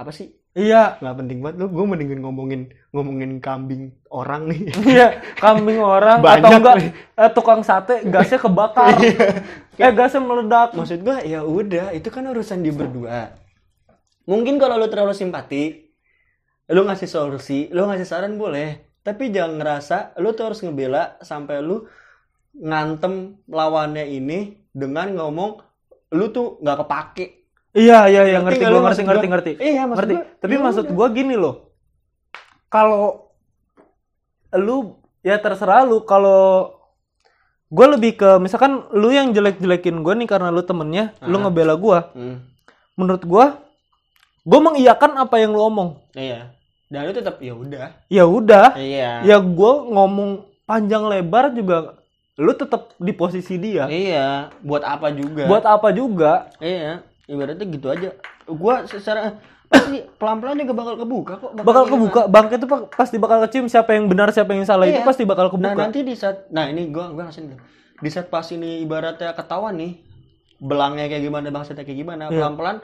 apa 0.03 0.13
sih? 0.13 0.33
Iya. 0.53 0.99
Nggak 0.99 1.17
penting 1.23 1.39
banget. 1.45 1.57
Lu 1.63 1.67
gue 1.71 1.85
mendingin 1.87 2.21
ngomongin 2.25 2.61
ngomongin 2.91 3.39
kambing 3.39 3.95
orang 4.11 4.51
nih. 4.51 4.61
Iya 4.99 5.09
kambing 5.39 5.79
orang 5.79 6.19
Banyak 6.19 6.43
atau 6.43 6.51
enggak 6.59 6.75
nih. 6.83 6.91
eh, 6.93 7.31
tukang 7.31 7.63
sate 7.63 8.03
gasnya 8.09 8.39
kebakar. 8.43 8.99
Eh 9.81 9.93
gasnya 9.97 10.21
meledak. 10.21 10.77
Maksud 10.77 11.01
gue 11.01 11.17
ya 11.25 11.41
udah 11.41 11.97
itu 11.97 12.09
kan 12.13 12.27
urusan 12.29 12.61
dia 12.61 12.75
berdua. 12.75 13.33
Mungkin 14.29 14.61
kalau 14.61 14.77
lu 14.77 14.93
terlalu 14.93 15.17
simpati 15.17 15.89
lu 16.71 16.85
ngasih 16.87 17.09
solusi 17.09 17.73
lu 17.73 17.89
ngasih 17.89 18.05
saran 18.05 18.37
boleh. 18.37 19.01
Tapi 19.01 19.33
jangan 19.33 19.57
ngerasa 19.57 20.19
lu 20.21 20.37
tuh 20.37 20.53
harus 20.53 20.61
ngebela 20.61 21.17
sampai 21.25 21.65
lu 21.65 21.89
ngantem 22.53 23.41
lawannya 23.49 24.05
ini 24.05 24.69
dengan 24.69 25.15
ngomong 25.17 25.63
lu 26.13 26.27
tuh 26.29 26.61
nggak 26.61 26.79
kepake 26.85 27.27
iya 27.73 28.07
iya 28.07 28.23
iya 28.27 28.39
Ngerti 28.39 28.59
ngerti 28.59 28.65
gua 28.65 28.71
lu 28.71 28.79
ngerti 28.83 29.03
ngerti 29.03 29.21
gua? 29.21 29.33
ngerti. 29.33 29.53
Iya 29.57 29.83
maksud 29.83 29.97
ngerti. 29.97 30.15
gua, 30.15 30.25
tapi 30.39 30.53
ya 30.53 30.61
maksud 30.61 30.85
udah. 30.85 30.95
gua 30.95 31.07
gini 31.11 31.35
loh. 31.35 31.55
Kalau 32.67 33.03
lu 34.53 34.77
ya 35.21 35.37
terserah 35.37 35.83
lu. 35.83 36.03
Kalau 36.03 36.75
gue 37.67 37.87
lebih 37.89 38.13
ke 38.17 38.31
misalkan 38.37 38.83
lu 38.91 39.09
yang 39.09 39.31
jelek-jelekin 39.31 40.03
gue 40.03 40.15
nih 40.17 40.27
karena 40.27 40.51
lu 40.51 40.59
temennya 40.61 41.15
lu 41.23 41.39
Ah. 41.39 41.43
ngebela 41.47 41.79
gue 41.79 41.99
Hmm, 42.13 42.43
menurut 42.95 43.23
gue 43.23 43.45
gue 44.43 44.61
mengiyakan 44.61 45.15
apa 45.17 45.39
yang 45.39 45.55
lu 45.55 45.63
omong. 45.63 45.91
Iya. 46.13 46.51
Dan 46.91 47.07
lu 47.07 47.15
tetap 47.15 47.39
ya 47.39 47.55
udah. 47.55 47.95
Ya 48.11 48.27
udah. 48.27 48.75
Iya. 48.75 49.23
Ya 49.23 49.37
gue 49.39 49.73
ngomong 49.87 50.43
panjang 50.65 51.07
lebar 51.07 51.55
juga 51.55 51.95
lu 52.35 52.51
tetap 52.51 52.91
di 52.97 53.13
posisi 53.13 53.55
dia. 53.55 53.87
Iya. 53.87 54.51
Buat 54.61 54.83
apa 54.83 55.13
juga? 55.13 55.47
Buat 55.47 55.63
apa 55.63 55.89
juga? 55.93 56.51
Iya, 56.59 57.07
ibaratnya 57.31 57.67
gitu 57.71 57.87
aja. 57.87 58.11
Gua 58.45 58.83
secara 58.85 59.39
pasti 59.71 60.03
pelan-pelan 60.19 60.59
juga 60.59 60.75
bakal 60.75 60.95
kebuka 60.99 61.35
kok. 61.39 61.51
bakal 61.63 61.87
kebuka. 61.87 61.91
kebuka 61.95 62.21
bangke 62.27 62.55
itu 62.59 62.67
pa- 62.67 62.91
pasti 62.91 63.17
bakal 63.23 63.39
kecium 63.47 63.71
siapa 63.71 63.95
yang 63.95 64.11
benar 64.11 64.35
siapa 64.35 64.51
yang 64.51 64.67
salah 64.67 64.91
itu 64.91 64.99
Iya. 64.99 65.07
pasti 65.07 65.23
bakal 65.23 65.47
Nah 65.47 65.53
kebuka 65.55 65.79
nanti 65.79 66.03
di 66.03 66.15
saat, 66.19 66.51
nah 66.51 66.67
ini 66.67 66.91
gua 66.91 67.15
gua 67.15 67.31
ngasih. 67.31 67.55
Di 68.03 68.11
saat 68.11 68.27
pas 68.27 68.43
ini 68.51 68.83
ibaratnya 68.83 69.31
ketahuan 69.31 69.79
nih, 69.79 70.03
belangnya 70.59 71.07
kayak 71.07 71.23
gimana, 71.23 71.47
bangsatnya 71.49 71.87
kayak 71.87 72.01
gimana, 72.03 72.27
Iya. 72.27 72.43
pelan-pelan 72.43 72.77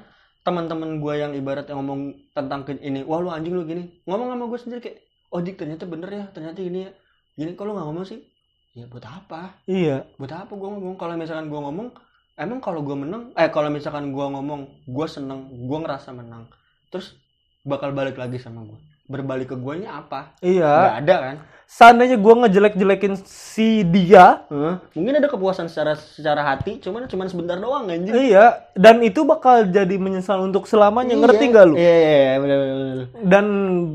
teman-teman 0.47 1.03
gua 1.03 1.19
yang 1.19 1.35
ibaratnya 1.35 1.75
ngomong 1.75 2.31
tentang 2.31 2.63
ini, 2.79 3.03
wah 3.03 3.19
lu 3.19 3.35
anjing 3.35 3.51
lu 3.51 3.67
gini, 3.67 3.83
ngomong 4.07 4.31
sama 4.31 4.45
gue 4.47 4.59
sendiri 4.63 4.79
kayak, 4.79 4.97
oh 5.35 5.43
dik 5.43 5.59
ternyata 5.59 5.91
bener 5.91 6.07
ya, 6.07 6.25
ternyata 6.31 6.63
ini 6.63 6.87
ya, 6.87 6.91
gini 7.35 7.59
kalau 7.59 7.75
nggak 7.75 7.83
ngomong 7.83 8.07
sih, 8.07 8.23
ya 8.79 8.87
buat 8.87 9.03
apa? 9.03 9.59
iya 9.67 10.07
buat 10.15 10.31
apa 10.31 10.53
gue 10.55 10.69
ngomong 10.71 10.95
kalau 10.95 11.19
misalkan 11.19 11.51
gue 11.51 11.59
ngomong 11.59 11.89
emang 12.37 12.61
kalau 12.61 12.85
gue 12.85 12.97
menang 12.97 13.33
eh 13.33 13.49
kalau 13.49 13.73
misalkan 13.73 14.13
gue 14.13 14.27
ngomong 14.29 14.85
gue 14.85 15.07
seneng 15.09 15.49
gue 15.51 15.79
ngerasa 15.81 16.13
menang 16.13 16.49
terus 16.93 17.17
bakal 17.65 17.91
balik 17.97 18.21
lagi 18.21 18.37
sama 18.37 18.63
gue 18.63 18.79
berbalik 19.07 19.55
ke 19.55 19.57
guanya 19.57 20.03
apa? 20.03 20.35
Iya. 20.43 20.67
Nggak 20.67 20.99
ada 21.07 21.17
kan? 21.23 21.37
Seandainya 21.67 22.15
gue 22.15 22.35
ngejelek-jelekin 22.47 23.15
si 23.27 23.83
dia 23.83 24.47
Hah? 24.47 24.79
mungkin 24.95 25.19
ada 25.19 25.27
kepuasan 25.27 25.67
secara 25.67 25.99
secara 25.99 26.39
hati 26.47 26.79
cuman 26.79 27.11
cuman 27.11 27.27
sebentar 27.27 27.59
doang 27.59 27.91
anjing. 27.91 28.15
iya. 28.15 28.67
Dan 28.79 29.03
itu 29.03 29.27
bakal 29.27 29.67
jadi 29.67 29.99
menyesal 29.99 30.43
untuk 30.47 30.71
selamanya 30.71 31.19
ngerti 31.19 31.45
nggak 31.51 31.65
lu? 31.67 31.75
Iya 31.75 31.95
iya 31.95 32.15
iya 32.19 32.35
bener 32.39 32.57
bener 32.59 32.77
bener. 32.79 33.07
dan 33.27 33.45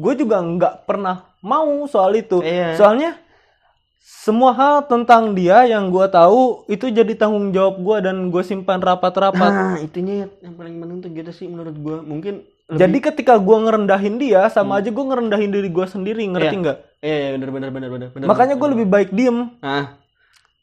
gue 0.03 0.13
juga 0.19 0.36
nggak 0.43 0.75
pernah 0.83 1.27
mau 1.39 1.88
soal 1.88 2.12
itu. 2.19 2.43
Iya. 2.43 2.75
soalnya 2.75 3.15
semua 4.01 4.51
hal 4.51 4.75
tentang 4.84 5.31
dia 5.31 5.62
yang 5.63 5.88
gue 5.88 6.05
tahu 6.08 6.65
itu 6.67 6.89
jadi 6.89 7.13
tanggung 7.13 7.50
jawab 7.50 7.77
gue 7.79 7.98
dan 8.01 8.27
gue 8.27 8.43
simpan 8.43 8.77
rapat-rapat 8.79 9.38
nah 9.48 9.77
itunya 9.77 10.25
yang 10.39 10.53
paling 10.53 10.75
penting 10.75 11.00
tuh 11.00 11.10
gitu 11.12 11.31
sih 11.31 11.46
menurut 11.46 11.74
gue 11.74 11.98
mungkin 12.00 12.34
lebih- 12.67 12.79
jadi 12.79 12.98
ketika 13.03 13.34
gue 13.36 13.58
ngerendahin 13.60 14.17
dia 14.17 14.46
sama 14.48 14.77
aja 14.77 14.89
gue 14.89 15.03
ngerendahin 15.03 15.50
diri 15.50 15.70
gue 15.70 15.86
sendiri 15.86 16.24
ngerti 16.27 16.50
Iya. 16.51 16.62
nggak 16.62 16.77
iya 17.00 17.15
iya 17.15 17.29
bener 17.31 17.50
bener 17.51 17.70
bener 17.70 17.89
bener 17.89 18.08
bener 18.10 18.25
makanya 18.25 18.55
gue 18.55 18.70
lebih 18.70 18.88
baik 18.88 19.10
diem 19.12 19.38
Nah, 19.60 19.98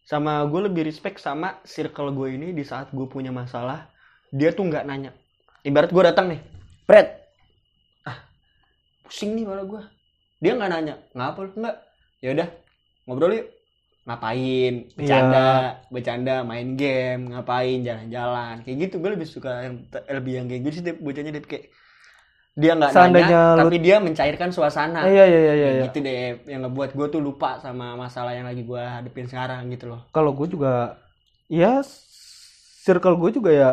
sama 0.02 0.42
gue 0.42 0.60
lebih 0.64 0.82
respect 0.84 1.18
sama 1.18 1.62
circle 1.62 2.10
gue 2.10 2.28
ini 2.32 2.50
di 2.50 2.62
saat 2.62 2.88
gue 2.88 3.04
punya 3.04 3.28
masalah, 3.28 3.92
dia 4.30 4.50
tuh 4.50 4.64
nggak 4.64 4.82
nanya. 4.82 5.12
Ibarat 5.60 5.92
gue 5.92 6.00
datang 6.00 6.32
nih, 6.32 6.40
Fred, 6.82 7.12
ah, 8.02 8.16
pusing 9.04 9.36
nih 9.36 9.44
kepala 9.44 9.68
gue. 9.68 9.82
Dia 10.40 10.56
nggak 10.56 10.70
nanya, 10.70 10.94
ngapa 11.12 11.38
lu 11.42 11.52
nggak? 11.52 11.76
Ya 12.18 12.28
udah, 12.32 12.48
ngobrol 13.08 13.32
yuk. 13.32 13.48
Ngapain? 14.04 14.88
Bercanda, 14.92 15.48
bercanda, 15.88 16.36
main 16.40 16.68
game, 16.74 17.28
ngapain, 17.28 17.80
jalan-jalan, 17.80 18.60
kayak 18.60 18.76
gitu. 18.84 18.94
Gue 18.98 19.12
lebih 19.12 19.24
suka 19.24 19.64
yang 19.64 19.74
lebih 20.10 20.32
yang 20.34 20.46
kayak 20.46 20.60
gitu 20.62 20.74
sih, 20.78 20.94
bocahnya 20.94 21.32
Dep. 21.32 21.44
kayak 21.44 21.68
dia 22.52 22.74
nggak 22.74 22.90
nanya, 22.90 23.22
lu- 23.54 23.58
tapi 23.62 23.76
dia 23.78 23.96
mencairkan 23.98 24.50
suasana. 24.50 25.06
iya 25.06 25.24
iya 25.24 25.38
iya 25.38 25.52
iya 25.54 25.54
Kayak 25.62 25.70
iya. 25.70 25.84
gitu 25.86 25.98
deh 26.00 26.18
yang 26.48 26.60
ngebuat 26.66 26.90
gue 26.90 27.06
tuh 27.08 27.20
lupa 27.22 27.54
sama 27.56 27.94
masalah 27.94 28.34
yang 28.34 28.44
lagi 28.44 28.66
gue 28.66 28.82
hadepin 28.82 29.30
sekarang 29.30 29.70
gitu 29.70 29.86
loh 29.86 30.02
kalau 30.10 30.34
gue 30.34 30.50
juga 30.50 30.98
ya 31.46 31.86
circle 32.82 33.14
gue 33.14 33.30
juga 33.30 33.50
ya 33.54 33.70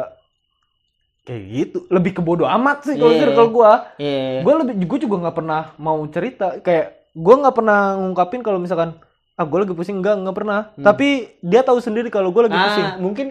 kayak 1.25 1.43
gitu 1.49 1.77
lebih 1.89 2.13
ke 2.13 2.21
bodo 2.21 2.45
amat 2.45 2.85
sih 2.85 2.93
kalau 2.93 3.09
Iya. 3.09 3.21
circle 3.25 3.49
gue 3.49 3.71
iya 3.97 4.45
gue 4.45 4.53
lebih 4.53 4.75
gue 4.77 4.99
juga 5.01 5.15
nggak 5.17 5.35
pernah 5.35 5.73
mau 5.77 5.97
cerita 6.05 6.61
kayak 6.61 6.85
gue 7.09 7.35
nggak 7.41 7.55
pernah 7.57 7.79
ngungkapin 7.97 8.45
kalau 8.45 8.61
misalkan 8.61 8.93
ah 9.35 9.43
gue 9.43 9.59
lagi 9.59 9.73
pusing. 9.73 9.99
Enggak 9.99 10.15
nggak 10.19 10.35
pernah. 10.35 10.71
Hmm. 10.73 10.83
tapi 10.83 11.07
dia 11.39 11.61
tahu 11.61 11.79
sendiri 11.79 12.07
kalau 12.07 12.31
gue 12.31 12.47
lagi 12.47 12.55
pusing. 12.55 12.87
Ah 12.87 12.95
mungkin 12.97 13.27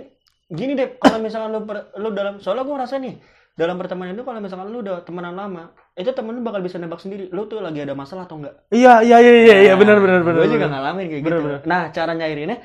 gini 0.48 0.72
deh 0.72 0.96
kalau 0.96 1.18
misalkan 1.18 1.50
lu 1.50 1.64
per- 1.64 1.88
lu 1.96 2.12
dalam 2.12 2.36
soalnya 2.38 2.62
gue 2.62 2.74
ngerasa 2.76 2.96
nih 3.00 3.14
dalam 3.54 3.78
pertemanan 3.78 4.12
itu 4.12 4.26
kalau 4.26 4.40
misalkan 4.42 4.66
lu 4.68 4.82
udah 4.82 5.06
temenan 5.06 5.32
lama 5.32 5.70
itu 5.94 6.10
temen 6.10 6.34
lu 6.34 6.42
bakal 6.42 6.60
bisa 6.60 6.76
nebak 6.76 6.98
sendiri. 6.98 7.30
Lu 7.30 7.46
tuh 7.46 7.62
lagi 7.62 7.80
ada 7.80 7.94
masalah 7.94 8.28
atau 8.28 8.36
enggak 8.36 8.54
iya 8.68 9.00
iya 9.00 9.16
iya 9.18 9.32
iya 9.32 9.56
iya. 9.70 9.74
Benar 9.74 9.98
benar 9.98 10.20
benar 10.20 10.44
gue 10.44 10.50
juga 10.52 10.66
ngalamin 10.68 11.04
kayak 11.08 11.22
Bener, 11.24 11.38
gitu. 11.40 11.46
bener. 11.48 11.60
nah 11.64 11.82
cara 11.88 12.12
nyairinnya 12.12 12.58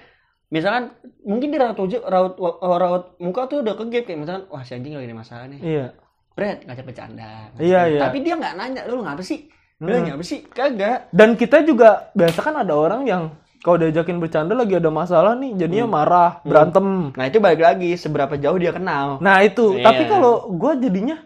misalkan 0.49 0.83
mungkin 1.21 1.53
di 1.53 1.57
raut 1.61 1.77
wajah 1.77 2.01
raut 2.09 2.33
raut 2.59 3.03
muka 3.21 3.45
tuh 3.45 3.61
udah 3.61 3.77
kegep 3.77 4.03
kayak 4.03 4.19
misalkan 4.19 4.43
wah 4.49 4.65
si 4.65 4.73
anjing 4.73 4.97
lagi 4.97 5.07
ada 5.07 5.17
masalah 5.17 5.45
nih. 5.45 5.61
Iya. 5.61 5.87
Brad 6.33 6.59
ngajak 6.65 6.85
bercanda. 6.87 7.51
Iya, 7.59 7.81
iya. 7.85 7.99
tapi 8.01 8.23
dia 8.23 8.33
nggak 8.33 8.53
nanya 8.57 8.81
lu 8.89 9.03
ngapa 9.03 9.19
sih 9.21 9.45
lu 9.79 9.87
Hmm. 9.89 10.03
ngapa 10.05 10.21
sih 10.21 10.43
kagak 10.45 11.07
dan 11.09 11.33
kita 11.33 11.63
juga 11.63 11.89
biasa 12.13 12.39
kan 12.41 12.55
ada 12.57 12.73
orang 12.73 13.03
yang 13.03 13.23
kalau 13.59 13.75
diajakin 13.77 14.17
bercanda 14.17 14.51
lagi 14.51 14.71
ada 14.73 14.87
masalah 14.89 15.33
nih 15.33 15.55
jadinya 15.57 15.85
Hmm. 15.85 15.93
marah 15.93 16.31
berantem 16.41 17.11
Nah 17.11 17.25
itu 17.25 17.37
balik 17.37 17.61
lagi 17.61 17.89
seberapa 17.93 18.35
jauh 18.35 18.55
dia 18.55 18.69
kenal. 18.69 19.19
nah 19.19 19.39
itu 19.39 19.73
Iya. 19.73 19.83
tapi 19.85 20.03
kalau 20.05 20.33
gue 20.49 20.71
jadinya 20.81 21.17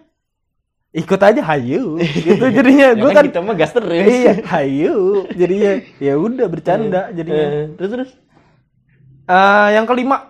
ikut 0.92 1.18
aja 1.20 1.42
hayu 1.44 1.98
gitu 2.26 2.46
jadinya 2.48 2.94
gue 2.94 3.10
Ya 3.10 3.16
kan 3.16 3.26
kita 3.26 3.40
mah 3.40 3.56
gas 3.56 3.72
terus. 3.72 3.90
iya 3.92 4.34
hayu 4.48 5.26
jadinya 5.32 5.72
ya 5.98 6.14
udah 6.16 6.48
bercanda 6.48 7.02
jadinya 7.10 7.46
Eh, 7.48 7.66
terus 7.74 7.90
terus. 7.92 8.10
Eh, 9.26 9.68
yang 9.72 9.86
kelima 9.86 10.30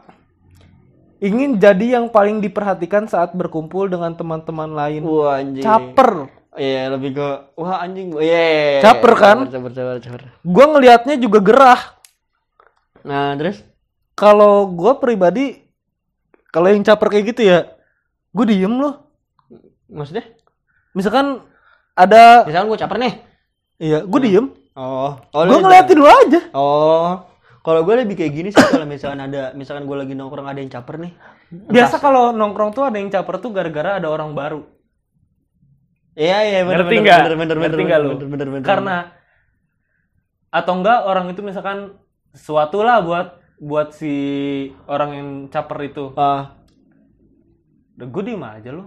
ingin 1.20 1.56
jadi 1.56 1.98
yang 1.98 2.08
paling 2.08 2.40
diperhatikan 2.40 3.04
saat 3.06 3.32
berkumpul 3.32 3.88
dengan 3.88 4.12
teman-teman 4.12 4.70
lain 4.70 5.02
Wah 5.02 5.40
anjing. 5.40 5.60
caper 5.62 6.28
Iya 6.54 6.90
lebih 6.90 7.12
ke 7.14 7.28
wah 7.54 7.82
anjing. 7.82 8.14
Iya. 8.14 8.78
Caper, 8.80 9.14
kan? 9.14 9.38
Caper 9.46 9.72
caper 9.72 9.96
caper. 10.00 10.22
gue 10.40 10.66
ngelihatnya 10.68 11.16
juga 11.18 11.40
gerah 11.40 11.82
Nah 13.02 13.34
terus. 13.34 13.60
kalau 14.14 14.70
gue 14.70 14.94
pribadi 14.96 15.60
kalau 16.48 16.70
yang 16.70 16.82
caper 16.82 17.10
kayak 17.10 17.26
gitu 17.28 17.42
ya 17.44 17.74
gue 18.30 18.46
diem 18.46 18.70
loh 18.72 19.10
Maksudnya? 19.88 20.26
misalkan 20.92 21.42
ada 21.92 22.46
Misalkan 22.46 22.68
gue 22.68 22.80
caper 22.80 22.98
nih. 23.00 23.14
iya 23.78 24.00
gue 24.02 24.20
diem 24.20 24.48
Oh. 24.74 25.14
Oh. 25.28 25.44
gue 25.44 25.58
ngeliatin 25.60 25.98
lu 25.98 26.06
aja 26.06 26.42
Oh. 26.52 27.26
Kalau 27.60 27.82
gue 27.82 27.96
lebih 27.98 28.14
kayak 28.16 28.34
gini 28.34 28.50
sih 28.50 28.60
kalau 28.60 28.84
misalkan 28.84 29.24
ada 29.24 29.54
misalkan 29.54 29.84
gue 29.84 29.96
lagi 29.96 30.14
nongkrong 30.14 30.46
ada 30.46 30.60
yang 30.60 30.68
caper 30.68 31.00
nih. 31.00 31.14
biasa 31.66 31.98
kalau 31.98 32.30
nongkrong 32.30 32.72
tuh 32.72 32.84
ada 32.84 32.96
yang 32.96 33.08
caper 33.08 33.38
tuh 33.38 33.50
gara-gara 33.50 33.98
ada 33.98 34.06
orang 34.06 34.34
baru 34.34 34.62
Iya 36.14 36.38
iya 36.46 36.60
bener 36.62 36.86
Ngerti 36.86 36.96
bener 36.96 37.04
nggak? 37.04 37.22
bener 37.22 37.38
bener 37.38 37.58
Ngerti 37.58 37.74
bener 37.74 37.88
nggak 37.90 38.00
lu? 38.00 38.10
bener 38.14 38.28
bener 38.30 38.48
bener. 38.54 38.66
karena 38.66 38.98
atau 40.54 40.74
enggak 40.78 41.00
orang 41.10 41.26
itu 41.34 41.42
misalkan 41.42 41.98
sesuatu 42.30 42.86
lah 42.86 43.02
buat 43.02 43.42
buat 43.58 43.90
si 43.98 44.14
orang 44.86 45.12
yang 45.18 45.30
caper 45.50 45.80
itu. 45.90 46.14
Ah, 46.14 46.58
udah 47.98 48.08
gue 48.10 48.24
diem 48.26 48.44
aja 48.44 48.70
lu. 48.70 48.86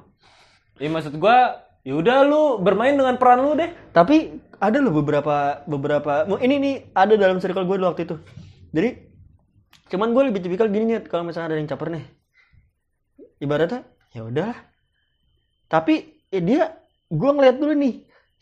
Ya 0.79 0.87
maksud 0.93 1.19
gue 1.19 1.39
ya 1.87 1.95
udah 1.97 2.23
lu 2.23 2.63
bermain 2.63 2.95
dengan 2.95 3.19
peran 3.19 3.43
lu 3.43 3.59
deh. 3.59 3.71
Tapi 3.91 4.39
ada 4.63 4.79
loh 4.79 4.95
beberapa 4.95 5.67
beberapa 5.67 6.29
ini 6.39 6.55
nih 6.63 6.75
ada 6.95 7.19
dalam 7.19 7.43
circle 7.43 7.67
gue 7.67 7.83
waktu 7.83 8.07
itu. 8.07 8.17
Jadi 8.71 8.91
cuman 9.91 10.15
gue 10.15 10.23
lebih 10.31 10.43
tipikal 10.47 10.71
gini 10.71 10.95
nih 10.95 11.07
kalau 11.11 11.27
misalnya 11.27 11.55
ada 11.55 11.59
yang 11.59 11.67
caper 11.67 11.91
nih. 11.91 12.05
Ibaratnya 13.43 13.83
ya 14.15 14.23
udah. 14.23 14.55
Tapi 15.67 16.23
eh, 16.31 16.43
dia 16.45 16.86
gue 17.11 17.31
ngeliat 17.31 17.57
dulu 17.59 17.75
nih 17.77 17.95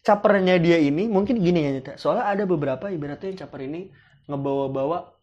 capernya 0.05 0.61
dia 0.61 0.77
ini 0.77 1.09
mungkin 1.09 1.41
gini 1.41 1.65
ya 1.65 1.71
Nyata. 1.81 1.97
soalnya 1.97 2.29
ada 2.29 2.45
beberapa 2.45 2.93
ibaratnya 2.93 3.33
yang 3.33 3.41
caper 3.45 3.61
ini 3.65 3.89
ngebawa-bawa 4.29 5.15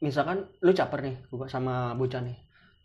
misalkan 0.00 0.44
lu 0.60 0.72
caper 0.76 1.00
nih 1.08 1.16
gua 1.32 1.48
sama 1.48 1.96
bocah 1.96 2.20
nih. 2.20 2.36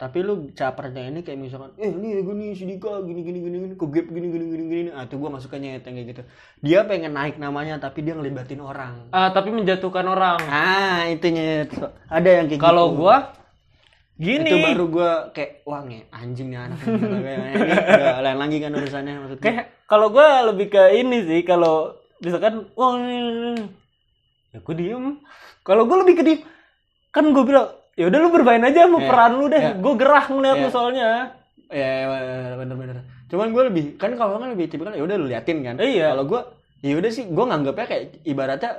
Tapi 0.02 0.26
lu 0.26 0.50
capernya 0.58 1.14
ini 1.14 1.22
kayak 1.22 1.38
misalkan 1.38 1.78
eh 1.78 1.94
nih 1.94 2.26
gue 2.26 2.34
nih 2.34 2.58
si 2.58 2.66
Dika 2.66 3.06
gini 3.06 3.22
gini 3.22 3.38
gini 3.38 3.58
gini 3.62 3.76
kegep 3.78 4.10
gini 4.10 4.28
gini 4.34 4.46
gini 4.50 4.64
gini 4.66 4.90
ah 4.98 5.06
tuh 5.06 5.22
gue 5.22 5.30
masukannya 5.30 5.78
yang 5.78 5.86
kayak 5.86 6.06
gitu. 6.10 6.22
Dia 6.66 6.80
pengen 6.90 7.14
naik 7.14 7.38
namanya 7.38 7.78
tapi 7.78 8.02
dia 8.02 8.18
ngelibatin 8.18 8.66
orang. 8.66 9.14
Ah, 9.14 9.30
tapi 9.30 9.54
menjatuhkan 9.54 10.02
orang. 10.10 10.42
Ah 10.50 11.06
itunya. 11.06 11.70
Ada 12.10 12.30
yang 12.42 12.46
kayak 12.50 12.62
kalau 12.66 12.98
gitu. 12.98 13.06
gue 13.06 13.16
gini. 14.22 14.46
Itu 14.46 14.58
baru 14.62 14.86
gue 14.88 15.12
kayak 15.34 15.52
wah 15.66 15.82
nge 15.82 16.00
anjing 16.14 16.48
nih 16.54 16.60
anak 16.62 16.78
ini 16.86 17.02
udah 17.02 18.22
lain 18.22 18.38
lagi 18.38 18.58
kan 18.62 18.72
urusannya 18.72 19.14
maksudnya. 19.18 19.42
Kayak 19.42 19.66
kalau 19.90 20.08
gue 20.14 20.28
lebih 20.54 20.68
ke 20.70 20.84
ini 20.94 21.18
sih 21.26 21.42
kalau 21.42 21.76
misalkan 22.22 22.70
wah 22.78 22.94
ini, 22.96 23.66
ya 24.54 24.60
gue 24.62 24.76
diem. 24.78 25.06
Kalau 25.62 25.84
gue 25.84 25.98
lebih 26.06 26.16
ke 26.16 26.24
diem 26.24 26.42
kan 27.10 27.26
gue 27.28 27.44
bilang 27.44 27.68
ya 27.98 28.08
udah 28.08 28.20
lu 28.22 28.30
bermain 28.32 28.64
aja 28.64 28.88
sama 28.88 28.98
Iya, 28.98 29.10
peran 29.10 29.32
lu 29.36 29.46
deh 29.52 29.60
iya. 29.60 29.74
gue 29.76 29.94
gerah 30.00 30.26
ngeliat 30.26 30.56
lu 30.56 30.64
Iya. 30.64 30.72
soalnya. 30.72 31.10
Ya 31.72 31.92
bener-bener 32.56 32.98
cuman 33.32 33.48
gue 33.56 33.64
lebih 33.72 33.84
kan 33.96 34.12
kalau 34.20 34.36
kan 34.36 34.52
lebih 34.52 34.68
tipikal 34.68 34.92
ya 34.92 35.04
udah 35.04 35.16
lu 35.18 35.28
liatin 35.28 35.64
kan. 35.64 35.76
Iya. 35.80 36.12
kalau 36.14 36.24
gue 36.28 36.42
ya 36.82 36.94
udah 36.96 37.12
sih 37.12 37.26
gue 37.28 37.46
nganggapnya 37.46 37.86
kayak 37.86 38.04
ibaratnya 38.24 38.72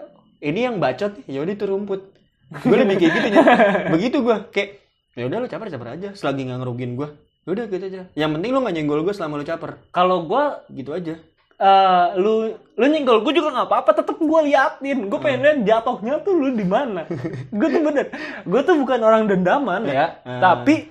ini 0.43 0.61
yang 0.65 0.77
bacot 0.79 1.13
ya 1.25 1.39
udah 1.43 1.53
itu 1.53 1.67
rumput. 1.67 2.01
Gue 2.53 2.77
lebih 2.77 2.97
kayak 3.01 3.13
gitu 3.17 3.29
Nya. 3.33 3.43
begitu 3.95 4.17
gue 4.21 4.37
kayak 4.53 4.71
ya 5.13 5.25
udah 5.25 5.39
lu 5.39 5.47
caper 5.47 5.69
caper 5.69 5.89
aja. 5.93 6.09
Selagi 6.13 6.45
nggak 6.45 6.59
ngerugin 6.59 6.93
gue 6.95 7.09
ya 7.43 7.51
udah 7.51 7.65
gitu 7.67 7.85
aja. 7.85 8.03
Yang 8.15 8.31
penting 8.35 8.51
lu 8.51 8.59
nggak 8.61 8.75
nyenggol 8.75 9.01
gue 9.03 9.13
selama 9.13 9.35
lu 9.37 9.45
caper. 9.45 9.71
Kalau 9.91 10.19
gue 10.23 10.45
gitu 10.75 10.91
aja. 10.91 11.15
Eh 11.59 12.07
lu 12.17 12.33
lu 12.73 12.85
nyenggol 12.85 13.21
gue 13.21 13.33
juga 13.33 13.51
nggak 13.51 13.67
apa-apa. 13.67 13.91
Tetep 13.95 14.17
gue 14.17 14.41
liatin. 14.45 14.99
Gue 15.07 15.15
Hmm. 15.15 15.25
pengen 15.25 15.41
liat 15.41 15.59
jatuhnya 15.63 16.15
tuh 16.21 16.35
lu 16.35 16.49
di 16.53 16.65
mana. 16.65 17.07
Gue 17.51 17.69
tuh 17.69 17.81
bener. 17.81 18.07
Gue 18.43 18.61
tuh 18.63 18.75
bukan 18.77 19.01
orang 19.01 19.23
dendaman 19.27 19.83
ya. 19.85 20.19
Ah. 20.23 20.39
tapi 20.41 20.87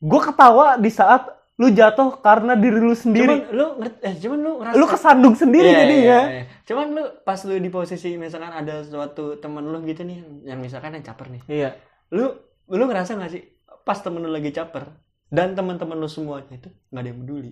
gue 0.00 0.20
ketawa 0.22 0.76
di 0.76 0.88
saat 0.88 1.28
lu 1.54 1.70
jatuh 1.70 2.18
karena 2.18 2.54
diri 2.54 2.76
lu 2.76 2.92
sendiri. 2.92 3.46
Cuman 3.46 3.54
lu 3.54 3.66
eh 4.02 4.14
cuman 4.16 4.38
lu 4.38 4.52
ngerasa 4.58 4.74
lu 4.74 4.86
kesandung 4.86 5.34
sendiri 5.34 5.64
Iya, 5.64 5.78
jadinya. 5.78 6.02
iya, 6.02 6.20
iya. 6.34 6.44
cuman 6.62 6.86
lu 6.90 7.02
pas 7.22 7.38
lu 7.40 7.54
di 7.54 7.70
posisi 7.70 8.10
misalkan 8.14 8.50
ada 8.50 8.82
suatu 8.82 9.38
temen 9.38 9.62
lu 9.62 9.78
gitu 9.82 10.02
nih 10.02 10.18
yang 10.44 10.58
misalkan 10.58 10.92
yang 10.92 11.04
caper 11.04 11.30
nih. 11.30 11.42
Iya. 11.46 11.70
Lu 12.10 12.34
lu 12.70 12.84
ngerasa 12.88 13.16
gak 13.16 13.32
sih 13.32 13.42
pas 13.84 13.98
temen 14.00 14.24
lu 14.24 14.30
lagi 14.32 14.50
caper 14.50 14.84
dan 15.28 15.52
teman-teman 15.52 15.96
lu 15.98 16.08
semuanya 16.08 16.56
itu 16.56 16.70
nggak 16.90 17.02
ada 17.02 17.08
yang 17.10 17.20
peduli? 17.20 17.50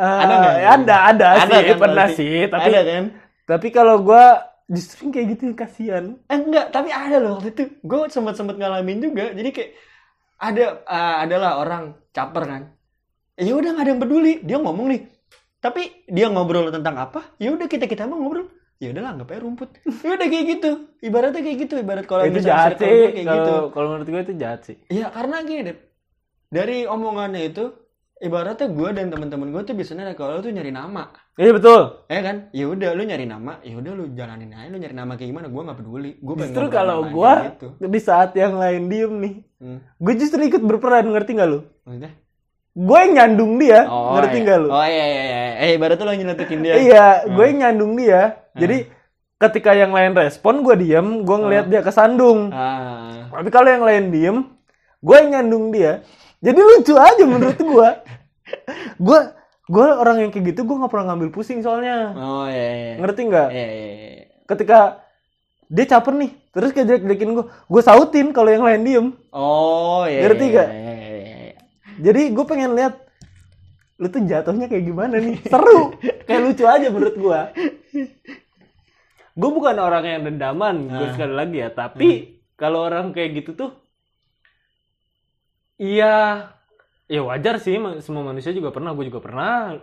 Eh, 0.00 0.18
Ada 0.22 0.34
nggak? 0.40 0.56
ada 0.64 0.96
ada, 1.12 1.28
Ada 1.34 1.56
sih 1.58 1.60
kan 1.66 1.76
pernah 1.76 2.06
pasti? 2.08 2.16
sih 2.16 2.36
tapi 2.48 2.70
ada 2.72 2.80
kan? 2.86 3.04
tapi 3.44 3.68
kalau 3.68 4.00
gue 4.00 4.24
justru 4.70 5.10
kayak 5.10 5.26
gitu 5.36 5.44
kasihan. 5.52 6.14
Eh 6.30 6.38
enggak 6.38 6.70
tapi 6.70 6.88
ada 6.94 7.18
loh 7.18 7.36
waktu 7.38 7.50
itu. 7.52 7.62
Gue 7.82 8.06
sempet 8.08 8.38
sempet 8.38 8.56
ngalamin 8.56 8.98
juga 9.02 9.34
jadi 9.34 9.50
kayak 9.50 9.70
ada 10.40 10.64
ah, 10.88 11.14
adalah 11.26 11.50
orang 11.60 11.84
caper 12.14 12.44
kan. 12.46 12.62
Ya 13.36 13.52
udah 13.56 13.70
nggak 13.76 13.84
ada 13.84 13.90
yang 13.92 14.02
peduli. 14.02 14.32
Dia 14.46 14.56
ngomong 14.62 14.86
nih 14.88 15.02
tapi 15.60 16.06
dia 16.08 16.32
ngobrol 16.32 16.72
tentang 16.72 16.96
apa? 16.96 17.36
Ya 17.36 17.52
udah 17.52 17.68
kita 17.68 17.84
kita 17.84 18.08
mau 18.08 18.16
ngobrol 18.16 18.48
ya 18.80 18.88
udah 18.90 19.02
lah 19.02 19.10
anggap 19.12 19.28
aja 19.28 19.40
rumput 19.40 19.70
ya 19.76 20.10
udah 20.16 20.26
kayak 20.26 20.46
gitu 20.50 20.70
ibaratnya 21.00 21.40
kayak 21.40 21.58
gitu 21.60 21.74
ibarat 21.76 22.04
kalau 22.04 22.24
itu 22.24 22.40
jahat 22.40 22.74
sih 22.74 22.88
kayak 23.12 23.28
gitu 23.28 23.52
kalau 23.70 23.86
menurut 23.92 24.08
gue 24.08 24.22
itu 24.22 24.34
jahat 24.34 24.60
sih 24.64 24.76
Ya 24.88 25.06
karena 25.08 25.36
gini 25.42 25.60
deh, 25.62 25.76
dari 26.48 26.84
omongannya 26.84 27.42
itu 27.46 27.64
ibaratnya 28.16 28.68
gue 28.68 28.88
dan 28.90 29.06
teman-teman 29.08 29.48
gue 29.48 29.62
tuh 29.62 29.72
biasanya 29.72 30.12
kalau 30.12 30.40
tuh 30.40 30.48
nyari 30.48 30.68
nama, 30.68 31.08
iya 31.34 31.52
betul 31.52 32.04
ya 32.04 32.20
kan? 32.20 32.36
Ya 32.52 32.68
udah 32.68 32.92
lu 32.92 33.02
nyari 33.02 33.24
nama, 33.24 33.56
ya 33.60 33.76
udah 33.76 33.92
lu 33.94 34.04
jalanin 34.12 34.52
aja, 34.52 34.68
lu 34.68 34.76
nyari 34.76 34.92
nama 34.92 35.12
kayak 35.14 35.28
gimana, 35.28 35.48
gue 35.48 35.62
nggak 35.62 35.78
peduli. 35.78 36.10
Gue 36.18 36.34
justru 36.38 36.68
kalau 36.68 37.04
gue 37.06 37.32
di 37.80 37.96
saat 37.98 38.32
yang 38.34 38.56
lain 38.56 38.88
diem 38.88 39.12
nih 39.18 39.34
Hmm. 39.60 39.76
gue 40.00 40.14
justru 40.16 40.40
ikut 40.40 40.64
berperan 40.64 41.04
ngerti 41.04 41.36
nggak 41.36 41.44
lu 41.46 41.60
Maksudnya? 41.84 42.16
gue 42.72 42.98
yang 42.98 43.12
nyandung 43.12 43.60
dia 43.60 43.84
ngerti 43.84 44.36
iya. 44.36 44.44
nggak 44.48 44.58
lu 44.58 44.68
Oh 44.70 44.86
iya 44.86 45.04
iya 45.06 45.22
iya. 45.22 45.40
Eh 45.60 45.70
ibaratnya 45.76 46.04
lu 46.08 46.12
nyeletukin 46.16 46.60
dia. 46.64 46.74
iya 46.76 47.06
Hmm. 47.20 47.36
gue 47.36 47.44
yang 47.44 47.58
nyandung 47.60 47.92
dia 47.92 48.20
jadi 48.60 48.78
ketika 49.38 49.72
yang 49.72 49.90
lain 49.90 50.12
respon 50.12 50.60
gue 50.60 50.76
diem 50.76 51.24
gue 51.24 51.36
ngelihat 51.38 51.66
dia 51.66 51.80
kesandung 51.80 52.52
Ah. 52.52 53.28
tapi 53.30 53.48
kalau 53.48 53.66
yang 53.66 53.80
lain 53.80 54.04
diem 54.08 54.36
gue 55.00 55.16
yang 55.16 55.28
nyandung 55.30 55.70
dia 55.70 56.04
jadi 56.38 56.56
lucu 56.56 56.94
aja 56.94 57.24
menurut 57.24 57.56
gue 57.56 57.88
gue 59.06 59.20
gue 59.66 59.86
orang 59.86 60.16
yang 60.18 60.30
kayak 60.30 60.52
gitu 60.52 60.60
gue 60.62 60.76
nggak 60.76 60.90
pernah 60.90 61.06
ngambil 61.08 61.30
pusing 61.30 61.60
soalnya 61.60 62.12
Oh 62.12 62.44
iya 62.44 62.68
iya. 62.74 62.92
ngerti 62.98 63.20
nggak 63.24 63.48
Iya 63.48 63.66
iya. 63.66 63.88
iya. 63.88 64.22
ketika 64.44 64.78
dia 65.66 65.86
caper 65.86 66.14
nih 66.16 66.30
terus 66.50 66.70
kayak 66.70 66.86
jelek-jelekin 66.88 67.30
gue 67.32 67.44
gue 67.46 67.80
sautin 67.80 68.26
kalau 68.30 68.50
yang 68.50 68.60
lain 68.60 68.82
diem 68.82 69.06
Oh 69.30 70.02
iya. 70.04 70.20
Ngerti 70.20 70.44
iya, 70.44 70.52
nggak? 70.52 70.68
Iya 70.68 70.92
iya 70.92 71.16
iya. 71.16 71.52
jadi 72.02 72.22
gue 72.28 72.44
pengen 72.44 72.72
lihat 72.74 72.94
lu 73.96 74.08
tuh 74.08 74.20
jatuhnya 74.20 74.66
kayak 74.66 74.84
gimana 74.84 75.16
nih 75.16 75.38
seru 75.44 75.92
kayak 76.26 76.40
lucu 76.42 76.64
aja 76.64 76.88
menurut 76.88 77.14
gue 77.14 77.40
gue 79.32 79.50
bukan 79.50 79.76
orang 79.76 80.04
yang 80.04 80.22
dendaman 80.24 80.76
gue 80.86 81.06
Ah. 81.06 81.12
sekali 81.12 81.34
lagi 81.34 81.56
ya 81.58 81.68
tapi 81.70 82.10
kalau 82.54 82.82
orang 82.82 83.10
kayak 83.10 83.40
gitu 83.40 83.54
tuh 83.54 83.70
iya 85.76 86.46
ya 87.06 87.20
wajar 87.22 87.58
sih 87.58 87.74
semua 88.00 88.22
manusia 88.22 88.50
juga 88.50 88.70
pernah 88.70 88.92
gue 88.92 89.06
juga 89.06 89.20
pernah 89.20 89.74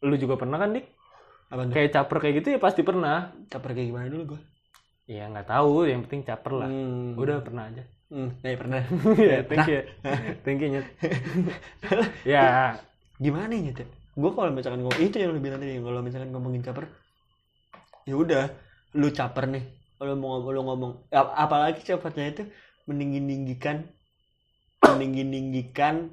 lu 0.00 0.16
juga 0.16 0.36
pernah 0.36 0.56
kan 0.56 0.72
dik 0.72 0.86
Apa 1.50 1.66
kayak 1.66 1.90
caper 1.90 2.16
kayak 2.20 2.34
gitu 2.40 2.48
ya 2.54 2.58
pasti 2.58 2.80
pernah 2.80 3.34
Caper 3.44 3.74
kayak 3.74 3.88
gimana 3.90 4.06
dulu 4.06 4.36
gue? 4.36 4.40
ya 5.10 5.26
nggak 5.26 5.50
tahu 5.50 5.82
yang 5.84 6.06
penting 6.06 6.22
caper 6.22 6.52
lah 6.54 6.70
Hmm. 6.70 7.18
udah 7.18 7.42
pernah 7.42 7.66
aja 7.66 7.82
Hmm, 8.10 8.34
ya 8.42 8.58
pernah. 8.58 8.82
ya 9.30 9.38
thank 9.46 9.66
you 9.66 9.80
thank 10.42 10.58
you 10.58 10.68
Nyet. 10.68 10.86
ya 12.34 12.74
gimana 13.16 13.54
Teh? 13.70 13.86
gue 14.14 14.30
kalau 14.30 14.50
misalkan 14.50 14.82
ngomong 14.82 14.98
itu 14.98 15.14
yang 15.14 15.30
lu 15.30 15.38
bilang 15.38 15.58
tadi 15.58 15.78
kalau 15.78 16.02
misalkan 16.02 16.30
ngomongin 16.30 16.62
caper 16.62 16.86
ya 18.02 18.14
udah 18.14 18.50
lu 18.92 19.08
caper 19.10 19.44
nih 19.46 19.64
kalau 19.96 20.16
mau 20.16 20.28
ngomong 20.36 20.50
lu 20.50 20.60
ngomong 20.64 20.92
ap- 21.10 21.34
apalagi 21.36 21.80
capernya 21.82 22.26
itu 22.32 22.42
meninggi 22.84 23.20
ninggikan 23.20 23.86
meninggi 24.82 25.22
ninggikan 25.22 26.08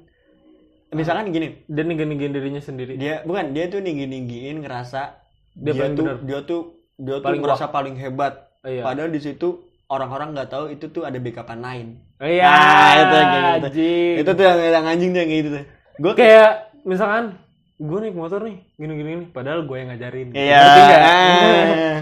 misalkan 0.88 1.28
gini 1.28 1.64
dan 1.68 1.84
ninggiin 1.86 2.32
dirinya 2.32 2.62
sendiri 2.62 2.96
dia 2.96 3.20
bukan 3.22 3.52
dia 3.52 3.68
tuh 3.68 3.80
ninggi 3.80 4.06
ninggiin 4.06 4.64
ngerasa 4.64 5.20
Dia 5.58 5.74
dia, 5.74 5.86
tuh 5.90 6.04
benar. 6.06 6.16
dia 6.22 6.38
tuh 6.40 6.60
dia 6.96 7.14
tuh 7.18 7.24
Paling 7.26 7.42
ngerasa 7.42 7.66
paling 7.68 7.96
hebat 7.96 8.34
Oh, 8.58 8.66
iya. 8.66 8.82
padahal 8.82 9.14
di 9.14 9.22
situ 9.22 9.62
orang-orang 9.86 10.34
nggak 10.34 10.50
tahu 10.50 10.64
itu 10.68 10.90
tuh 10.90 11.06
ada 11.06 11.14
backupan 11.16 11.62
lain 11.62 11.86
Oh, 12.18 12.26
iya 12.26 12.42
Ah, 12.42 12.90
itu 12.96 13.04
kayak 13.06 13.26
gitu. 13.30 13.66
anjing. 13.70 14.14
itu 14.18 14.30
tuh 14.34 14.44
yang, 14.44 14.58
yang 14.58 14.86
anjing 14.86 15.10
tuh 15.12 15.18
yang 15.18 15.30
kayak 15.30 15.40
gitu 15.40 15.50
tuh 15.54 15.64
gue 15.98 16.12
kayak 16.14 16.50
misalkan 16.82 17.24
gue 17.78 17.98
naik 18.00 18.16
motor 18.18 18.40
nih 18.42 18.58
gini 18.74 18.92
gini 18.94 19.08
gini 19.08 19.24
padahal 19.30 19.62
gue 19.62 19.76
yang 19.76 19.88
ngajarin 19.90 20.28
Iya. 20.32 20.58
Ngerti 20.58 20.80
nggak? 20.82 21.02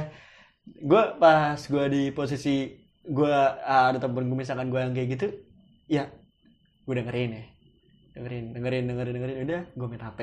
gue 0.67 1.03
pas 1.23 1.55
gue 1.57 1.85
di 1.89 2.03
posisi 2.11 2.75
gue 3.07 3.37
ada 3.63 4.03
temen 4.03 4.27
gue 4.27 4.39
misalkan 4.43 4.67
gue 4.67 4.81
yang 4.83 4.91
kayak 4.91 5.09
gitu, 5.15 5.27
ya 5.87 6.11
gue 6.83 6.95
dengerin 6.95 7.31
ya, 7.39 7.45
dengerin, 8.19 8.45
dengerin, 8.51 8.85
dengerin, 8.91 9.15
dengerin, 9.15 9.37
udah 9.47 9.63
gue 9.71 9.87
main 9.87 10.03
HP, 10.03 10.21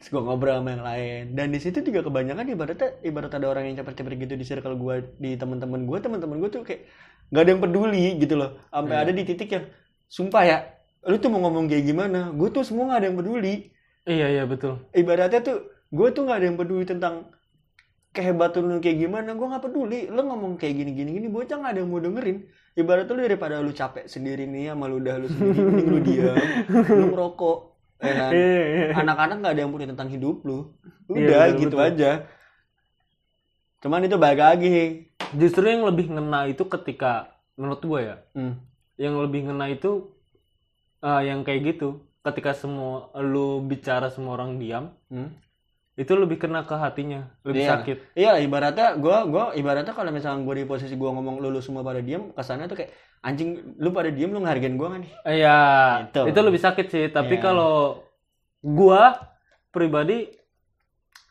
terus 0.00 0.08
gue 0.08 0.20
ngobrol 0.24 0.64
sama 0.64 0.70
yang 0.72 0.84
lain, 0.84 1.22
dan 1.36 1.46
di 1.52 1.60
situ 1.60 1.84
juga 1.84 2.00
kebanyakan 2.08 2.44
ibaratnya 2.56 2.88
ibarat 3.04 3.32
ada 3.36 3.46
orang 3.52 3.68
yang 3.68 3.76
capek-capek 3.84 4.24
gitu 4.24 4.34
di 4.40 4.44
circle 4.48 4.76
gue, 4.80 4.96
di 5.20 5.36
teman-teman 5.36 5.84
gue, 5.84 5.98
teman-teman 6.00 6.36
gue 6.40 6.50
tuh 6.52 6.64
kayak 6.64 6.88
gak 7.28 7.42
ada 7.44 7.50
yang 7.52 7.62
peduli 7.62 8.06
gitu 8.16 8.34
loh, 8.40 8.56
sampai 8.72 8.96
Iya. 8.96 9.02
ada 9.04 9.12
di 9.12 9.22
titik 9.28 9.48
yang 9.52 9.64
sumpah 10.08 10.42
ya, 10.48 10.58
lu 11.04 11.16
tuh 11.20 11.28
mau 11.28 11.44
ngomong 11.44 11.68
kayak 11.68 11.84
gimana, 11.84 12.32
gue 12.32 12.48
tuh 12.48 12.64
semua 12.64 12.96
gak 12.96 13.04
ada 13.04 13.06
yang 13.12 13.18
peduli, 13.20 13.68
iya 14.08 14.26
iya 14.40 14.44
betul. 14.48 14.88
Ibaratnya 14.96 15.40
tuh 15.44 15.68
gue 15.92 16.08
tuh 16.16 16.22
nggak 16.24 16.38
ada 16.40 16.46
yang 16.48 16.58
peduli 16.58 16.84
tentang 16.88 17.28
kehebatan 18.10 18.66
lu 18.66 18.76
kayak 18.78 18.98
gimana 18.98 19.32
gue 19.32 19.46
nggak 19.46 19.62
peduli 19.62 20.10
lu 20.10 20.20
ngomong 20.20 20.58
kayak 20.58 20.74
gini 20.76 20.90
gini 20.92 21.10
gini 21.14 21.26
bocah 21.26 21.56
nggak 21.56 21.72
ada 21.72 21.80
yang 21.80 21.90
mau 21.90 22.02
dengerin 22.02 22.38
ibaratnya 22.74 23.14
lu 23.14 23.22
daripada 23.22 23.54
lu 23.58 23.70
capek 23.70 24.04
sendiri 24.04 24.44
nih 24.44 24.70
sama 24.70 24.90
lu 24.90 24.98
udah 24.98 25.14
lu 25.16 25.26
sendiri 25.26 25.58
mending 25.60 25.88
lu 25.88 26.00
diam 26.02 26.36
lu 26.90 27.04
ngerokok 27.14 27.58
ya 28.00 28.12
kan? 28.12 28.30
Iya, 28.32 28.62
iya. 28.64 28.86
anak-anak 28.96 29.36
nggak 29.38 29.52
ada 29.52 29.60
yang 29.60 29.70
peduli 29.70 29.88
tentang 29.88 30.08
hidup 30.08 30.36
lu 30.42 30.58
Iya, 31.06 31.14
udah 31.16 31.40
betul, 31.44 31.60
gitu 31.60 31.76
betul. 31.76 31.88
aja 31.88 32.10
cuman 33.80 34.04
itu 34.04 34.16
balik 34.16 34.40
lagi 34.40 34.76
justru 35.32 35.64
yang 35.64 35.82
lebih 35.82 36.10
ngena 36.10 36.46
itu 36.46 36.66
ketika 36.66 37.12
menurut 37.54 37.80
gue 37.80 38.00
ya 38.02 38.16
Hmm. 38.34 38.58
yang 38.96 39.16
lebih 39.16 39.46
ngena 39.46 39.70
itu 39.70 40.12
eh, 41.00 41.22
yang 41.24 41.40
kayak 41.42 41.76
gitu 41.76 41.88
ketika 42.20 42.52
semua 42.52 43.08
lu 43.16 43.62
bicara 43.62 44.10
semua 44.10 44.34
orang 44.34 44.58
diam 44.58 44.92
Hmm. 45.08 45.30
Itu 46.00 46.12
lebih 46.16 46.40
kena 46.40 46.64
ke 46.64 46.72
hatinya 46.72 47.28
lebih 47.44 47.60
Iya. 47.60 47.70
sakit 47.76 47.96
Iya, 48.16 48.32
ibaratnya 48.40 48.96
gua 48.96 49.28
gua 49.28 49.44
ibaratnya 49.52 49.92
kalau 49.92 50.08
misalnya 50.08 50.40
gua 50.40 50.56
di 50.56 50.64
posisi 50.64 50.96
gua 50.96 51.12
ngomong 51.12 51.44
lu, 51.44 51.52
lu 51.52 51.60
semua 51.60 51.84
pada 51.84 52.00
diem, 52.00 52.32
kesannya 52.32 52.72
tuh 52.72 52.80
kayak 52.80 52.90
anjing 53.20 53.76
lu 53.76 53.92
pada 53.92 54.08
diem 54.08 54.32
lu 54.32 54.40
ngehargain 54.40 54.80
gua 54.80 54.96
kan 54.96 55.04
nih. 55.04 55.12
Iya, 55.28 55.60
Gitu. 56.08 56.20
itu 56.32 56.40
lebih 56.40 56.60
sakit 56.60 56.86
sih. 56.88 57.04
Tapi 57.12 57.36
Iya. 57.36 57.44
kalau 57.44 58.00
gua 58.64 59.20
pribadi, 59.68 60.32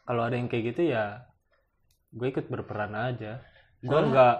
kalau 0.05 0.21
ada 0.21 0.38
yang 0.38 0.45
kayak 0.45 0.73
gitu 0.73 0.93
ya, 0.93 1.25
gue 2.10 2.27
ikut 2.29 2.49
berperan 2.49 2.93
aja. 2.93 3.41
Gue 3.82 4.01
nggak, 4.01 4.36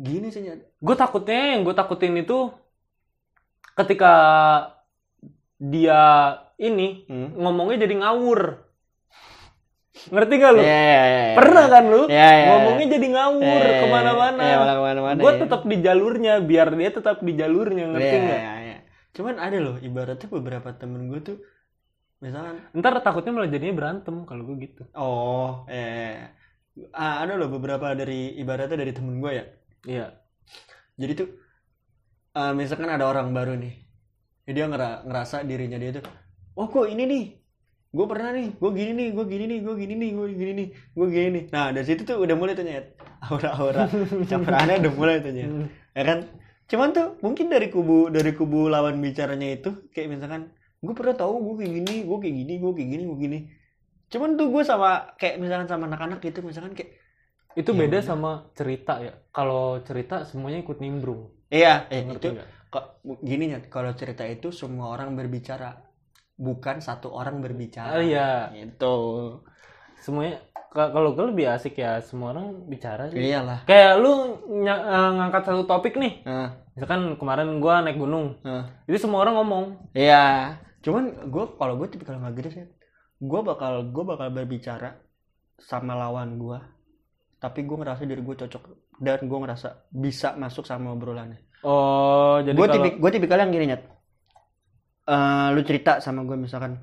Gini 0.00 0.32
sih 0.32 0.40
gue 0.80 0.96
takutnya 0.96 1.52
yang 1.52 1.60
gue 1.60 1.76
takutin 1.76 2.16
itu 2.16 2.48
ketika 3.76 4.12
dia 5.60 6.02
ini 6.56 7.04
Hmm. 7.04 7.36
ngomongnya 7.36 7.84
jadi 7.84 8.00
ngawur. 8.00 8.63
Ngerti 10.12 10.34
gak 10.36 10.52
lu? 10.52 10.60
Iya, 10.60 10.74
iya, 10.76 11.02
iya, 11.04 11.22
iya. 11.30 11.34
Pernah 11.38 11.64
kan 11.70 11.84
lu? 11.88 12.02
Iya, 12.10 12.28
iya, 12.36 12.46
Ngomongnya 12.52 12.86
jadi 12.92 13.06
ngawur 13.14 13.42
Iya, 13.42 13.68
iya, 13.70 13.80
ke 13.80 13.86
mana-mana. 13.88 14.42
Iya, 14.44 14.56
malah 14.60 14.74
ke 14.76 14.82
mana-mana. 14.84 15.20
gue 15.22 15.32
tetap 15.40 15.60
di 15.64 15.76
jalurnya, 15.80 16.32
biar 16.44 16.68
dia 16.76 16.90
tetap 16.92 17.16
di 17.24 17.32
jalurnya, 17.32 17.84
ngerti 17.92 18.16
Iya, 18.16 18.24
nggak? 18.24 18.40
iya, 18.40 18.54
iya. 18.60 18.78
Cuman 19.14 19.34
ada 19.38 19.58
loh, 19.62 19.76
ibaratnya 19.78 20.28
beberapa 20.28 20.68
temen 20.74 21.08
gue 21.08 21.20
tuh 21.22 21.38
misalkan 22.18 22.56
Ntar 22.72 23.04
takutnya 23.04 23.36
malah 23.36 23.52
jadinya 23.52 23.74
berantem 23.76 24.24
kalau 24.24 24.42
gue 24.48 24.56
gitu. 24.64 24.82
oh, 24.96 25.68
eh 25.68 26.24
ah, 26.96 27.20
ada 27.20 27.36
loh 27.36 27.52
beberapa 27.52 27.92
dari 27.92 28.32
ibaratnya 28.40 28.80
dari 28.80 28.92
temen 28.96 29.20
gue 29.20 29.32
ya. 29.32 29.44
Iya. 29.84 30.06
Jadi 30.96 31.12
tuh 31.14 31.28
ah, 32.34 32.50
misalkan 32.52 32.90
ada 32.90 33.06
orang 33.06 33.30
baru 33.30 33.54
nih. 33.54 33.74
Dia 34.44 34.68
ngera- 34.68 35.04
ngerasa 35.04 35.44
dirinya 35.44 35.78
dia 35.80 35.96
tuh, 35.96 36.04
"Oh, 36.52 36.68
kok 36.68 36.88
ini 36.88 37.04
nih. 37.06 37.24
Gue 37.94 38.06
pernah 38.10 38.34
nih, 38.34 38.48
gue 38.58 38.70
gini 38.74 38.92
nih, 38.98 39.08
gue 39.14 39.24
gini 39.30 39.44
nih, 39.46 39.58
gue 39.62 39.74
gini 39.78 39.94
nih, 39.94 40.10
gue 40.18 40.26
gini 40.34 40.52
nih, 40.58 40.68
gue 40.98 41.06
gini 41.14 41.28
nih." 41.30 41.44
Nah, 41.54 41.70
dari 41.70 41.86
situ 41.86 42.02
tuh 42.02 42.18
udah 42.18 42.34
mulai 42.34 42.58
nyet. 42.58 42.98
Aura-aura 43.30 43.86
caperannya 44.26 44.82
udah 44.82 44.92
mulai. 44.98 45.16
Hmm. 45.22 45.70
Ya 45.94 46.02
kan? 46.02 46.18
Cuman 46.66 46.88
tuh 46.90 47.06
mungkin 47.22 47.46
dari 47.54 47.70
kubu 47.70 48.10
dari 48.10 48.34
kubu 48.34 48.66
lawan 48.66 48.98
bicaranya 48.98 49.46
itu 49.54 49.70
kayak 49.94 50.10
misalkan 50.10 50.50
gue 50.82 50.94
pernah 50.98 51.14
tahu 51.14 51.34
gue 51.46 51.54
kayak 51.62 51.72
gini, 51.78 51.94
gue 52.02 52.18
kayak 52.18 52.34
gini, 52.34 52.52
gue 52.58 52.72
kayak 52.74 52.88
gini, 52.90 53.02
gue 53.06 53.18
gini. 53.22 53.38
Cuman 54.10 54.30
tuh 54.34 54.46
gue 54.50 54.62
sama 54.66 55.14
kayak 55.16 55.38
misalkan 55.38 55.68
sama 55.70 55.86
anak-anak 55.86 56.18
gitu 56.18 56.42
misalkan 56.42 56.74
kayak 56.74 56.98
Itu 57.54 57.70
Ya 57.70 57.78
beda 57.86 57.98
udah. 58.02 58.02
sama 58.02 58.30
cerita 58.58 58.98
ya. 58.98 59.14
Kalau 59.30 59.78
cerita 59.86 60.26
semuanya 60.26 60.58
ikut 60.66 60.82
nimbrung. 60.82 61.30
iya, 61.54 61.86
eh, 61.94 62.02
itu 62.02 62.34
kok 62.66 62.98
gini 63.22 63.54
ya 63.54 63.62
kalau 63.70 63.94
cerita 63.94 64.26
itu 64.26 64.50
semua 64.50 64.90
orang 64.90 65.14
berbicara 65.14 65.78
bukan 66.36 66.78
satu 66.78 67.08
orang 67.08 67.38
berbicara 67.38 67.94
Ah, 67.94 68.02
iya. 68.02 68.50
itu 68.52 68.94
Semuanya 69.96 70.38
ka- 70.68 70.90
kalau 70.90 71.12
gue 71.12 71.26
lebih 71.26 71.46
asik 71.48 71.76
ya 71.76 71.98
semua 71.98 72.30
orang 72.30 72.66
bicara 72.66 73.08
sih. 73.08 73.16
iyalah 73.16 73.62
Kayak 73.64 73.92
lu 73.96 74.12
ny- 74.52 74.68
eh, 74.84 75.10
ngangkat 75.14 75.42
satu 75.44 75.62
topik 75.64 75.94
nih. 75.94 76.20
nah, 76.22 76.50
Misalkan 76.74 77.14
kemarin 77.14 77.56
gua 77.56 77.80
naik 77.80 77.96
gunung. 77.96 78.34
nah. 78.42 78.66
Itu 78.84 78.98
semua 78.98 79.22
orang 79.22 79.34
ngomong. 79.36 79.64
iya 79.92 80.58
cuman 80.80 81.00
gue 81.24 81.44
kalau 81.54 81.74
gue 81.74 81.88
tipikal 81.88 82.12
nggak 82.14 82.34
gitu 82.36 82.50
sih 82.52 82.64
gue 83.16 83.40
bakal 83.40 83.88
gue 83.88 84.04
bakal 84.04 84.28
berbicara 84.28 85.00
sama 85.56 85.96
lawan 85.96 86.36
gue 86.36 86.60
tapi 87.38 87.64
gue 87.64 87.72
ngerasa 87.72 88.04
diri 88.04 88.20
gue 88.20 88.36
cocok 88.36 88.62
dan 88.98 89.16
gue 89.18 89.38
ngerasa 89.38 89.88
bisa 89.88 90.34
masuk 90.34 90.62
sama 90.62 90.92
obrolannya 90.92 91.40
Oh, 91.64 92.36
jadi 92.38 92.52
gue 92.52 92.68
tipik 92.68 92.94
gue 92.98 93.10
tipikal 93.10 93.40
yang 93.40 93.48
gini 93.48 93.64
nyet 93.66 93.88
Eh, 95.04 95.48
lu 95.52 95.60
cerita 95.68 96.00
sama 96.00 96.24
gue 96.24 96.32
misalkan 96.32 96.80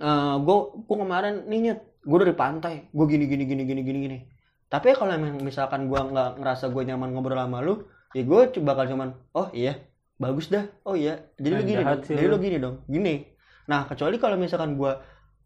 eh 0.00 0.34
gue 0.42 0.56
gue 0.82 0.96
kemarin 0.98 1.46
nih 1.46 1.58
nyet 1.62 1.80
gue 2.02 2.18
dari 2.26 2.34
pantai 2.34 2.74
gue 2.90 3.06
gini 3.06 3.30
gini 3.30 3.44
gini 3.46 3.62
gini 3.62 3.82
gini 3.86 3.98
gini. 4.02 4.18
Tapi 4.66 4.94
kalau 4.98 5.14
emang 5.14 5.38
misalkan 5.38 5.86
gue 5.86 5.94
nggak 5.98 6.42
ngerasa 6.42 6.74
gue 6.74 6.82
nyaman 6.90 7.14
ngobrol 7.14 7.38
sama 7.38 7.62
lu 7.62 7.86
ya 8.10 8.26
gue 8.26 8.40
bakal 8.66 8.90
cuman 8.90 9.14
oh 9.38 9.46
iya 9.54 9.78
bagus 10.18 10.50
dah. 10.50 10.66
Oh 10.82 10.98
iya. 10.98 11.22
Jadi 11.38 11.54
lu 11.54 11.62
Nah, 11.62 11.62
gini 11.62 11.82
jahat 11.86 11.98
dong 12.02 12.02
jadi 12.18 12.26
lu. 12.26 12.34
lu 12.34 12.36
gini 12.42 12.56
dong 12.58 12.76
gini. 12.90 13.14
Nah 13.70 13.86
kecuali 13.86 14.16
kalau 14.18 14.34
misalkan 14.34 14.74
gue 14.74 14.92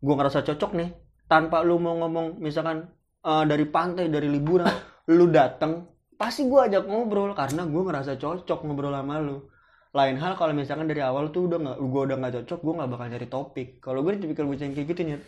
gue 0.01 0.15
ngerasa 0.17 0.41
cocok 0.41 0.71
nih 0.81 0.89
tanpa 1.29 1.61
lu 1.61 1.77
mau 1.77 2.01
ngomong 2.01 2.41
misalkan 2.41 2.89
eh, 3.21 3.45
dari 3.45 3.69
pantai 3.69 4.09
dari 4.09 4.33
liburan 4.33 4.73
lu 5.13 5.29
dateng 5.29 5.85
pasti 6.17 6.49
gue 6.49 6.61
ajak 6.65 6.89
ngobrol 6.89 7.37
karena 7.37 7.69
gue 7.69 7.83
ngerasa 7.85 8.17
cocok 8.17 8.65
ngobrol 8.65 8.97
sama 8.97 9.21
lu 9.21 9.53
lain 9.95 10.17
hal 10.19 10.35
kalau 10.35 10.51
misalkan 10.51 10.91
dari 10.91 11.01
awal 11.01 11.31
tuh 11.31 11.47
udah 11.47 11.59
nggak 11.63 11.77
gue 11.79 12.03
udah 12.11 12.17
nggak 12.19 12.33
cocok 12.43 12.59
gue 12.67 12.75
nggak 12.83 12.91
bakal 12.91 13.07
nyari 13.07 13.29
topik 13.31 13.69
kalau 13.79 14.03
gue 14.03 14.13
tipikal 14.19 14.45
bocah 14.51 14.67
kayak 14.67 14.89
gitu 14.91 15.01
nih 15.07 15.19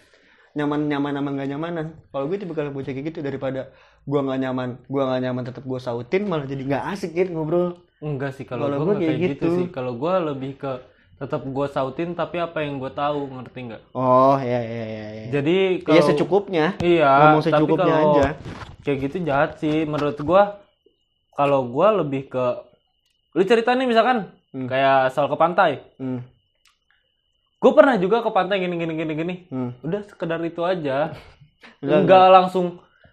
nyaman 0.59 0.91
nyaman 0.91 1.13
sama 1.15 1.31
nggak 1.39 1.49
nyamanan 1.55 1.87
kalau 2.11 2.25
gue 2.27 2.37
tipikal 2.43 2.67
bocah 2.75 2.91
kayak 2.91 3.07
gitu 3.15 3.19
daripada 3.23 3.71
gue 4.03 4.21
nggak 4.21 4.41
nyaman 4.43 4.69
gue 4.91 5.03
nggak 5.07 5.23
nyaman 5.23 5.43
tetap 5.47 5.63
gue 5.63 5.79
sautin 5.79 6.27
malah 6.27 6.51
jadi 6.51 6.63
nggak 6.67 6.85
asik 6.93 7.15
gitu 7.15 7.31
ngobrol 7.31 7.87
enggak 8.01 8.37
sih 8.37 8.45
kalau 8.45 8.69
nggak 8.69 9.01
kayak 9.01 9.19
gitu. 9.21 9.33
gitu. 9.33 9.49
sih. 9.65 9.67
Kalau 9.73 9.97
gua 9.97 10.21
lebih 10.21 10.61
ke 10.61 10.73
tetap 11.17 11.41
gua 11.49 11.67
sautin 11.73 12.13
tapi 12.13 12.37
apa 12.37 12.61
yang 12.61 12.77
gua 12.77 12.93
tahu, 12.93 13.33
ngerti 13.33 13.73
nggak? 13.73 13.83
oh 13.97 14.37
ya 14.37 14.61
ya 14.61 14.85
ya 14.85 15.07
ya 15.17 15.25
Jadi 15.33 15.57
Iya 15.81 15.85
kalau 15.89 16.05
secukupnya 16.13 16.67
Iya, 16.77 17.09
ngomong 17.09 17.41
tapi 17.41 17.49
secukupnya 17.49 17.95
kalau 17.97 18.13
aja 18.13 18.27
Kayak 18.85 18.99
gitu 19.09 19.17
jahat 19.25 19.51
sih 19.59 19.89
menurut 19.89 20.19
gua. 20.21 20.61
Kalau 21.33 21.69
gua 21.69 22.05
lebih 22.05 22.29
ke 22.29 22.45
lu 23.37 23.45
cerita 23.45 23.77
nih 23.77 23.85
misalkan 23.85 24.33
Hmm. 24.51 24.65
kayak 24.65 25.13
soal 25.13 25.29
ke 25.29 25.37
pantai. 25.37 25.85
hmm. 26.01 26.25
Gue 27.57 27.73
pernah 27.73 27.97
juga 27.97 28.21
ke 28.21 28.31
pantai 28.31 28.57
gini 28.59 28.75
gini 28.75 28.93
gini 28.95 29.13
gini. 29.13 29.35
Hmm. 29.49 29.71
Udah 29.81 30.01
sekedar 30.05 30.41
itu 30.41 30.65
aja. 30.65 31.13
Enggak, 31.85 31.99
Enggak, 32.01 32.27
langsung 32.31 32.67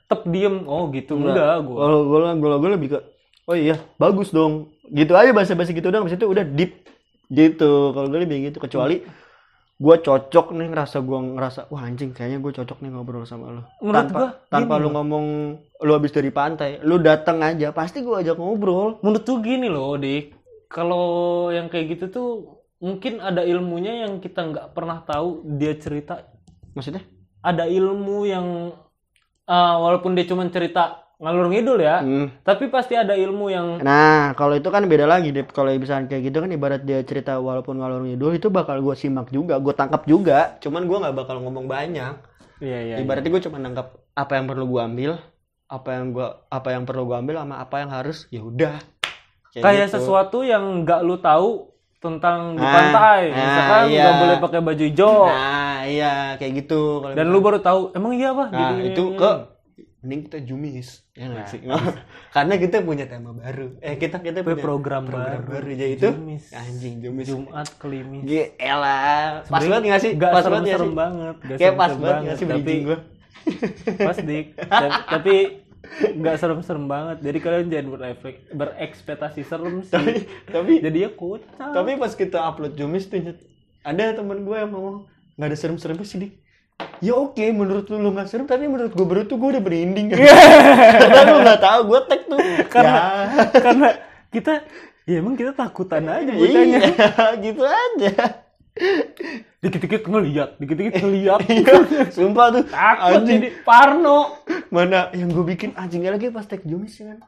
tep 0.06 0.24
diem. 0.26 0.64
Oh 0.64 0.88
gitu 0.88 1.16
Enggak. 1.16 1.36
enggak 1.36 1.56
gua. 1.64 1.78
kalau 1.80 2.00
gue 2.06 2.20
gue 2.34 2.50
gue 2.56 2.72
lebih 2.72 2.90
ke 2.92 3.00
oh 3.44 3.56
iya 3.58 3.76
bagus 3.98 4.32
dong 4.32 4.72
gitu 4.88 5.12
aja 5.12 5.36
bahasa 5.36 5.52
bahasa 5.52 5.76
gitu 5.76 5.92
dong 5.92 6.08
itu 6.08 6.24
udah 6.24 6.48
deep 6.48 6.80
gitu 7.28 7.92
kalau 7.92 8.08
gue 8.08 8.24
lebih 8.24 8.48
gitu 8.48 8.64
kecuali 8.64 9.04
gue 9.74 9.96
cocok 10.00 10.54
nih 10.54 10.68
ngerasa 10.70 10.98
gue 11.02 11.20
ngerasa 11.36 11.60
wah 11.74 11.84
anjing 11.84 12.14
kayaknya 12.14 12.40
gue 12.40 12.52
cocok 12.56 12.78
nih 12.80 12.92
ngobrol 12.94 13.26
sama 13.26 13.50
lo 13.52 13.62
Menurut 13.82 14.14
tanpa 14.14 14.20
gua 14.20 14.30
tanpa 14.48 14.74
gini 14.78 14.82
lu 14.82 14.88
loh. 14.88 14.92
ngomong 14.96 15.26
lu 15.84 15.92
habis 15.92 16.14
dari 16.14 16.30
pantai 16.30 16.80
lu 16.86 17.02
datang 17.02 17.42
aja 17.42 17.74
pasti 17.74 18.06
gue 18.06 18.16
ajak 18.16 18.38
ngobrol 18.38 19.02
Menurut 19.02 19.24
tuh 19.26 19.42
gini 19.44 19.68
loh, 19.68 19.98
Dik. 19.98 20.40
Kalau 20.70 21.06
yang 21.54 21.70
kayak 21.70 21.86
gitu 21.98 22.06
tuh 22.10 22.30
mungkin 22.80 23.20
ada 23.24 23.46
ilmunya 23.46 24.04
yang 24.08 24.20
kita 24.20 24.44
nggak 24.44 24.68
pernah 24.76 25.00
tahu 25.08 25.46
dia 25.56 25.72
cerita 25.80 26.20
maksudnya 26.76 27.04
ada 27.40 27.64
ilmu 27.68 28.28
yang 28.28 28.48
ah, 29.48 29.76
walaupun 29.80 30.16
dia 30.16 30.28
cuma 30.28 30.44
cerita 30.52 31.03
ngalur 31.24 31.48
ngidul 31.48 31.80
ya. 31.80 32.04
Hmm. 32.04 32.28
tapi 32.44 32.68
pasti 32.68 33.00
ada 33.00 33.16
ilmu 33.16 33.48
yang 33.48 33.80
nah 33.80 34.36
kalau 34.36 34.60
itu 34.60 34.68
kan 34.68 34.84
beda 34.84 35.08
lagi 35.08 35.32
deh 35.32 35.48
kalau 35.48 35.72
misalnya 35.72 36.12
kayak 36.12 36.28
gitu 36.28 36.44
kan 36.44 36.52
ibarat 36.52 36.84
dia 36.84 37.00
cerita 37.02 37.40
walaupun 37.40 37.80
ngalor 37.80 38.04
ngidul 38.04 38.36
itu 38.36 38.52
bakal 38.52 38.84
gue 38.84 38.92
simak 38.94 39.32
juga 39.32 39.56
gue 39.58 39.72
tangkap 39.72 40.04
juga. 40.04 40.60
Cuman 40.60 40.84
gue 40.84 40.98
nggak 41.00 41.16
bakal 41.16 41.40
ngomong 41.40 41.66
banyak. 41.66 42.14
Iya 42.60 42.80
iya 42.84 42.96
ibaratnya 43.00 43.32
gue 43.32 43.44
cuma 43.48 43.58
nangkap 43.58 43.96
apa 44.14 44.32
yang 44.36 44.46
perlu 44.46 44.66
gue 44.68 44.82
ambil 44.84 45.12
apa 45.66 45.90
yang 45.96 46.06
gua 46.12 46.44
apa 46.52 46.70
yang 46.70 46.84
perlu 46.84 47.08
gue 47.08 47.18
ambil 47.18 47.36
sama 47.42 47.56
apa 47.58 47.76
yang 47.82 47.90
harus 47.90 48.28
ya 48.30 48.44
udah. 48.44 48.78
Kayak 49.56 49.88
gitu. 49.90 49.96
sesuatu 49.98 50.38
yang 50.44 50.84
nggak 50.84 51.02
lu 51.02 51.18
tahu 51.18 51.72
tentang 51.98 52.60
di 52.60 52.66
Ah, 52.68 52.74
pantai 52.76 53.22
ah, 53.32 53.38
misalkan 53.38 53.84
iya. 53.88 54.02
nggak 54.04 54.16
boleh 54.20 54.38
pakai 54.44 54.60
baju 54.60 54.84
hijau. 54.84 55.18
Nah 55.32 55.80
iya 55.88 56.14
kayak 56.36 56.54
gitu 56.66 56.82
dan 57.16 57.26
lu 57.32 57.40
baru 57.40 57.64
tahu 57.64 57.96
emang 57.96 58.12
iya 58.20 58.36
apa 58.36 58.52
Nah, 58.52 58.76
itu 58.84 59.04
ke 59.16 59.32
gini. 59.32 59.53
Mending 60.04 60.22
kita 60.22 60.38
jumis 60.42 61.02
ya 61.14 61.26
Nah. 61.26 61.48
sih 61.48 61.64
karena 62.36 62.54
kita 62.58 62.78
punya 62.80 63.06
tema 63.06 63.32
baru 63.32 63.80
eh 63.80 63.96
kita 63.96 64.20
kita 64.20 64.44
punya 64.44 64.60
program, 64.60 65.08
program 65.08 65.40
baru 65.40 65.44
baru 65.50 65.70
jadi 65.74 65.94
itu 65.94 66.10
Jumis. 66.10 66.52
anjing 66.52 66.96
jumis 67.00 67.26
Jumat 67.26 67.68
kelimis 67.78 68.22
Gila, 68.22 69.00
pas 69.42 69.48
Sebenarnya 69.48 69.72
banget 69.72 69.84
nggak 69.86 70.02
sih? 70.02 70.12
Pas 70.14 70.20
banget 70.20 70.44
serem-serem 70.44 70.84
sih? 70.84 70.94
banget 70.94 71.36
Kayak 71.54 71.74
pas 71.74 71.88
serem-serem 71.88 72.04
banget 72.04 72.22
nggak 72.22 72.36
sih 72.36 72.46
tapi 72.46 72.74
gue? 72.84 72.98
pas 73.98 74.18
dik 74.18 74.46
Ta- 74.62 75.04
tapi 75.14 75.36
nggak 76.14 76.36
serem-serem 76.38 76.86
banget 76.86 77.18
jadi 77.22 77.38
kalian 77.40 77.68
jangan 77.70 77.88
berefek 77.94 78.36
berekspektasi 78.52 79.42
serem 79.42 79.74
sih 79.82 79.92
Tapi 79.92 80.12
tapi 80.46 80.72
jadi 80.80 81.00
ya 81.02 81.10
kocak 81.12 81.72
tapi 81.72 81.96
pas 81.96 82.12
kita 82.14 82.40
upload 82.42 82.74
jumis 82.74 83.06
tuh 83.06 83.20
ada 83.82 84.04
temen 84.12 84.40
gue 84.42 84.58
yang 84.58 84.68
ngomong 84.70 85.08
nggak 85.34 85.46
ada 85.46 85.58
serem-seremnya 85.58 86.04
sih 86.04 86.20
dik. 86.20 86.34
Ya 87.04 87.14
oke, 87.14 87.44
menurut 87.52 87.86
lu 87.92 88.00
lu 88.00 88.16
nggak 88.16 88.32
serem, 88.32 88.48
tapi 88.48 88.64
menurut 88.64 88.96
gue 88.96 89.04
baru 89.04 89.28
tuh 89.28 89.36
gue 89.36 89.50
udah 89.56 89.64
berinding. 89.64 90.08
Kan. 90.12 90.24
Karena 91.04 91.22
lu 91.36 91.40
nggak 91.44 91.62
tahu 91.62 91.80
gue 91.92 92.00
tag 92.08 92.22
tuh. 92.26 92.40
Karena- 92.72 92.96
ya, 92.96 93.44
karena 93.60 93.88
kita 94.32 94.54
ya 95.04 95.16
emang 95.20 95.36
kita 95.36 95.52
takutan 95.52 96.08
aja 96.08 96.32
bocahnya. 96.32 96.80
iya, 96.80 97.28
gitu 97.46 97.64
aja. 97.68 98.12
dikit-dikit 99.62 100.10
ngeliat 100.10 100.50
dikit-dikit 100.58 100.94
ngeliat. 100.98 101.40
Iya, 101.52 101.76
sumpah 102.10 102.46
tuh. 102.50 102.64
Takut 102.66 103.20
anjing. 103.22 103.38
jadi 103.38 103.50
parno. 103.62 104.20
Mana 104.72 105.12
yang 105.14 105.30
gue 105.30 105.46
bikin 105.46 105.76
anjingnya 105.76 106.16
lagi 106.16 106.32
pas 106.32 106.48
tek 106.48 106.64
jumis 106.64 106.98
ya 106.98 107.14
kan 107.14 107.20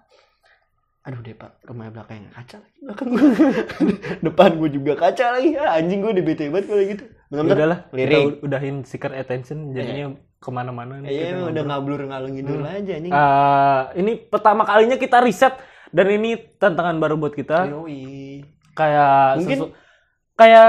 aduh 1.05 1.21
deh 1.21 1.31
pak 1.31 1.61
rumahnya 1.61 1.91
belakangnya 1.93 2.29
kaca 2.31 2.57
lagi 2.57 2.77
belakang 2.81 3.07
gue 3.07 3.23
depan 4.25 4.49
gue 4.55 4.69
juga 4.71 4.93
kaca 4.95 5.25
lagi. 5.31 5.49
Ah, 5.53 5.77
anjing 5.77 5.99
gue 5.99 6.11
udah 6.11 6.23
bete 6.23 6.43
banget 6.47 6.65
kalau 6.65 6.83
gitu. 6.83 7.03
Ya 7.05 7.35
bener 7.35 7.55
udahlah 7.55 7.79
kita 7.85 7.95
lirik. 7.95 8.23
ud- 8.23 8.39
udahin 8.43 8.75
seeker 8.81 9.11
attention 9.11 9.57
jadinya 9.69 10.05
ke 10.35 10.49
mana-mana 10.49 10.97
nih 10.97 11.07
iya 11.07 11.21
kita 11.23 11.29
emang 11.35 11.47
udah 11.51 11.63
ngablur 11.63 11.99
ngalung 12.03 12.33
ngidul 12.33 12.61
aja 12.63 12.95
nih 12.95 13.11
Eh, 13.11 13.81
ini 13.95 14.11
pertama 14.23 14.61
kalinya 14.61 14.93
kita 14.95 15.17
riset 15.19 15.53
dan 15.89 16.07
ini 16.07 16.29
tantangan 16.55 16.97
baru 16.97 17.15
buat 17.15 17.33
kita. 17.33 17.65
Yoi. 17.67 18.41
kayak 18.71 19.39
Mungkin- 19.39 19.59
sesu- 19.61 19.73
kayak 20.33 20.67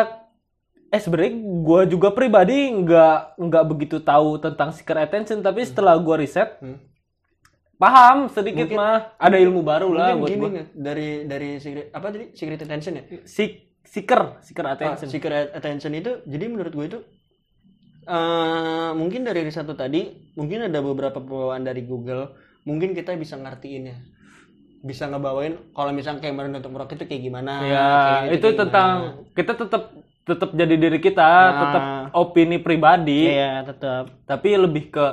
eh 0.87 1.01
sebenarnya 1.03 1.33
gue 1.61 1.81
juga 1.91 2.09
pribadi 2.11 2.55
nggak 2.71 3.19
nggak 3.37 3.65
begitu 3.67 3.99
tahu 3.99 4.39
tentang 4.39 4.71
seeker 4.71 4.97
attention 4.97 5.41
tapi 5.41 5.61
setelah 5.61 5.97
gue 5.97 6.17
riset 6.19 6.57
Hmm. 6.59 6.79
Paham 7.77 8.29
sedikit 8.29 8.67
Mungkin- 8.67 8.79
mah. 8.79 9.17
ada 9.17 9.37
ilmu 9.37 9.61
baru 9.61 9.91
lah 9.91 10.15
buat 10.15 10.27
gini 10.27 10.45
nggak, 10.47 10.67
dari 10.75 11.09
dari 11.25 11.51
secret 11.57 11.89
apa 11.91 12.07
tadi? 12.09 12.33
Secret 12.33 12.59
attention 12.59 12.93
ya? 12.95 13.03
Seeker 13.83 14.21
seeker 14.41 14.65
Ah, 14.65 14.75
attention. 14.75 15.07
secret 15.07 15.53
attention 15.53 15.93
itu 15.93 16.25
jadi 16.25 16.45
menurut 16.47 16.73
gue 16.73 16.87
itu 16.87 16.99
eh 18.05 18.91
mungkin 18.93 19.23
dari 19.23 19.43
riset 19.43 19.63
itu 19.63 19.75
tadi 19.75 20.01
mungkin 20.33 20.63
ada 20.65 20.79
beberapa 20.81 21.19
pembawaan 21.19 21.61
dari 21.61 21.83
Google 21.83 22.33
mungkin 22.63 22.93
kita 22.93 23.15
bisa 23.15 23.35
ngertiinnya. 23.35 23.99
Bisa 24.79 25.05
ngebawain 25.05 25.59
kalau 25.73 25.91
misalnya 25.91 26.21
kayak 26.21 26.33
Kemarin 26.33 26.55
untuk 26.55 26.71
Merok 26.71 26.95
itu 26.95 27.05
kayak 27.05 27.23
gimana 27.25 27.53
ya 27.61 27.67
kayak 27.67 28.23
gitu 28.23 28.33
itu 28.33 28.47
kayak 28.47 28.59
tentang 28.63 28.91
gimana. 28.93 29.35
kita 29.35 29.53
tetap 29.57 29.83
tetap 30.25 30.51
jadi 30.53 30.75
diri 30.77 30.99
kita 30.99 31.23
Nah. 31.23 31.59
tetap 31.61 31.83
opini 32.15 32.57
pribadi. 32.57 33.27
Iya 33.29 33.63
tetap 33.65 34.05
tapi 34.25 34.49
lebih 34.57 34.89
ke 34.89 35.07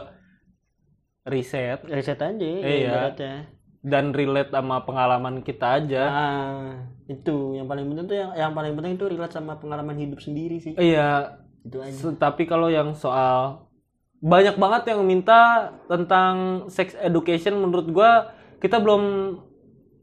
riset 1.23 1.79
riset 1.83 2.19
aja 2.19 2.43
Iya. 2.43 2.63
ibaratnya. 3.09 3.35
dan 3.83 4.15
relate 4.15 4.47
sama 4.47 4.87
pengalaman 4.87 5.43
kita 5.43 5.75
aja. 5.75 6.03
Ah 6.05 6.71
itu. 7.03 7.51
Yang 7.51 7.67
paling 7.67 7.85
penting 7.85 8.05
tuh 8.07 8.15
yang 8.15 8.31
yang 8.31 8.51
paling 8.51 8.73
penting 8.73 8.95
itu 8.95 9.05
relate 9.05 9.35
sama 9.35 9.59
pengalaman 9.59 9.99
hidup 9.99 10.23
sendiri 10.23 10.55
sih. 10.57 10.71
Iya. 10.73 11.35
Itu 11.61 11.83
aja. 11.83 12.15
Tapi 12.15 12.47
kalau 12.47 12.71
yang 12.71 12.95
soal 12.95 13.67
banyak 14.19 14.55
banget 14.55 14.95
yang 14.95 15.03
minta 15.03 15.67
tentang 15.85 16.63
sex 16.71 16.95
education 16.95 17.59
menurut 17.59 17.91
gua 17.91 18.31
kita 18.59 18.79
belum 18.79 19.35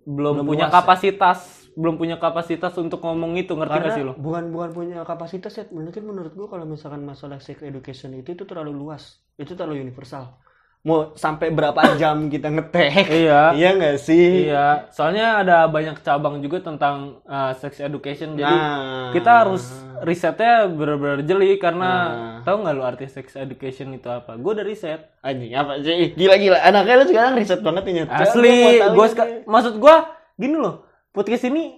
belum, 0.05 0.45
Belum 0.45 0.45
punya 0.45 0.69
luas, 0.69 0.73
ya? 0.73 0.77
kapasitas 0.77 1.39
belum 1.73 1.97
punya 1.97 2.17
kapasitas 2.19 2.77
untuk 2.77 3.01
ngomong 3.01 3.39
itu 3.39 3.57
ngerti 3.57 3.73
karena 3.73 3.89
gak 3.89 3.97
sih 3.97 4.05
lo? 4.05 4.13
bukan 4.19 4.53
bukan 4.53 4.71
punya 4.77 5.01
kapasitas 5.05 5.53
ya. 5.57 5.65
Mungkin 5.73 6.05
menurut 6.05 6.37
gua 6.37 6.53
kalau 6.53 6.69
misalkan 6.69 7.01
masalah 7.01 7.41
sex 7.41 7.65
education 7.65 8.13
itu 8.13 8.37
itu 8.37 8.45
terlalu 8.45 8.77
luas. 8.77 9.25
Itu 9.41 9.57
terlalu 9.57 9.81
universal 9.81 10.37
mau 10.81 11.13
sampai 11.13 11.53
berapa 11.53 11.77
jam 12.01 12.33
kita 12.33 12.49
ngetek? 12.49 13.05
Iya. 13.13 13.53
Iya 13.53 13.69
nggak 13.77 13.97
sih? 14.01 14.49
Iya. 14.49 14.89
Soalnya 14.89 15.45
ada 15.45 15.69
banyak 15.69 16.01
cabang 16.01 16.41
juga 16.41 16.65
tentang 16.65 17.21
uh, 17.29 17.53
sex 17.53 17.85
education. 17.85 18.33
Jadi 18.33 18.49
Nah. 18.49 19.13
kita 19.13 19.45
harus 19.45 19.69
risetnya 20.01 20.65
benar-benar 20.73 21.21
jeli 21.21 21.61
karena 21.61 21.91
Nah. 22.09 22.39
tahu 22.49 22.65
nggak 22.65 22.75
lo 22.75 22.83
arti 22.89 23.07
sex 23.13 23.37
education 23.37 23.93
itu 23.93 24.09
apa? 24.09 24.41
Gue 24.41 24.57
udah 24.57 24.65
riset. 24.65 25.05
Anjing 25.21 25.53
apa 25.53 25.85
sih? 25.85 26.17
Gila 26.17 26.37
gila 26.41 26.59
anaknya 26.65 26.95
lu 26.97 27.05
sekarang 27.13 27.33
riset 27.37 27.61
banget 27.61 27.85
ini. 27.93 28.01
Asli. 28.09 28.81
gue 28.81 29.07
maksud 29.45 29.77
gue 29.77 29.97
gini 30.41 30.57
loh. 30.57 30.89
Podcast 31.13 31.45
ini 31.45 31.77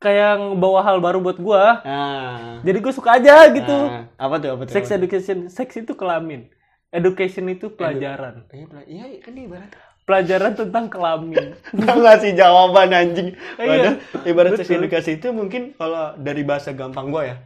kayak 0.00 0.56
bawa 0.56 0.80
hal 0.80 0.96
baru 0.96 1.20
buat 1.20 1.36
gue 1.36 1.64
nah, 1.84 2.64
jadi 2.64 2.78
gue 2.80 2.92
suka 2.96 3.20
aja 3.20 3.52
gitu. 3.52 3.68
Nah, 3.68 4.08
apa 4.16 4.40
tuh 4.40 4.48
apa 4.56 4.62
tuh 4.64 4.72
sex 4.72 4.88
apa 4.88 4.96
tuh? 4.96 4.98
education 5.04 5.38
seks 5.52 5.76
itu 5.76 5.92
kelamin 5.92 6.48
education 6.90 7.46
itu 7.50 7.70
pelajaran. 7.74 8.46
iya 8.86 9.06
iya 9.06 9.20
kan 9.22 9.34
ibarat. 9.34 9.70
Pelajaran 10.04 10.52
tentang 10.58 10.90
kelamin. 10.90 11.54
Nggak 11.76 11.96
ngasih 12.02 12.32
jawaban 12.34 12.90
anjing. 12.90 13.28
Iya, 13.58 13.66
Padahal 13.70 13.96
ibarat 14.26 14.52
sex 14.58 14.66
betul. 14.66 14.80
edukasi 14.82 15.10
itu 15.22 15.28
mungkin 15.30 15.62
kalau 15.78 16.18
dari 16.18 16.42
bahasa 16.42 16.74
gampang 16.74 17.14
gua 17.14 17.24
ya 17.30 17.36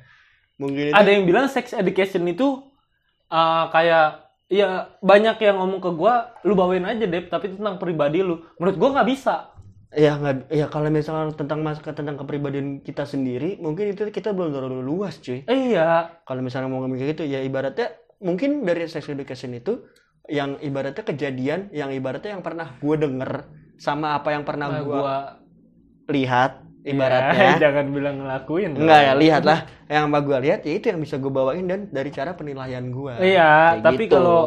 mungkin 0.55 0.91
itu 0.91 0.95
ada 0.95 1.11
yang 1.11 1.27
bilang 1.27 1.51
sex 1.51 1.75
education 1.75 2.23
itu 2.31 2.63
uh, 3.31 3.65
kayak 3.75 4.23
ya 4.47 4.95
banyak 5.03 5.41
yang 5.43 5.59
ngomong 5.59 5.81
ke 5.83 5.91
gue 5.91 6.15
lu 6.47 6.55
bawain 6.55 6.87
aja 6.87 7.05
deh 7.05 7.27
tapi 7.27 7.53
tentang 7.53 7.77
pribadi 7.81 8.23
lu. 8.23 8.45
Menurut 8.61 8.77
gue 8.79 8.89
nggak 8.95 9.09
bisa. 9.09 9.51
Ya 9.95 10.19
nggak 10.19 10.51
ya 10.51 10.67
kalau 10.71 10.91
misalnya 10.91 11.35
tentang 11.39 11.63
mas 11.63 11.79
tentang 11.79 12.19
kepribadian 12.19 12.83
kita 12.83 13.07
sendiri 13.07 13.63
mungkin 13.63 13.95
itu 13.95 14.11
kita 14.11 14.35
belum 14.35 14.55
terlalu 14.55 14.83
luas 14.83 15.19
cuy. 15.23 15.43
Iya. 15.47 16.23
Kalau 16.23 16.41
misalnya 16.43 16.71
mau 16.71 16.83
ngomong 16.83 16.99
kayak 16.99 17.19
gitu 17.19 17.23
ya 17.27 17.43
ibaratnya 17.43 17.95
mungkin 18.25 18.65
dari 18.65 18.89
sex 18.89 19.07
education 19.07 19.53
itu 19.53 19.85
yang 20.27 20.57
ibaratnya 20.59 21.05
kejadian 21.05 21.69
yang 21.71 21.93
ibaratnya 21.93 22.35
yang 22.35 22.45
pernah 22.45 22.81
gue 22.81 22.97
denger 22.97 23.31
sama 23.77 24.17
apa 24.17 24.33
yang 24.33 24.45
pernah 24.49 24.73
Nah, 24.73 24.81
gue 24.81 24.89
gua 24.89 25.17
lihat 26.09 26.53
Ya, 26.85 26.93
ibaratnya 26.93 27.49
jangan 27.65 27.87
bilang 27.97 28.17
ngelakuin 28.21 28.77
enggak 28.77 29.01
ya 29.03 29.13
lihat 29.17 29.43
lah 29.45 29.59
yang 29.89 30.13
apa 30.13 30.21
gue 30.21 30.39
lihat 30.45 30.61
ya 30.65 30.73
itu 30.77 30.87
yang 30.93 31.01
bisa 31.01 31.17
gue 31.17 31.33
bawain 31.33 31.65
dan 31.65 31.89
dari 31.89 32.13
cara 32.13 32.37
penilaian 32.37 32.85
gue 32.89 33.13
Iya, 33.21 33.81
Kayak 33.81 33.85
tapi 33.85 34.05
gitu. 34.05 34.17
kalau 34.17 34.41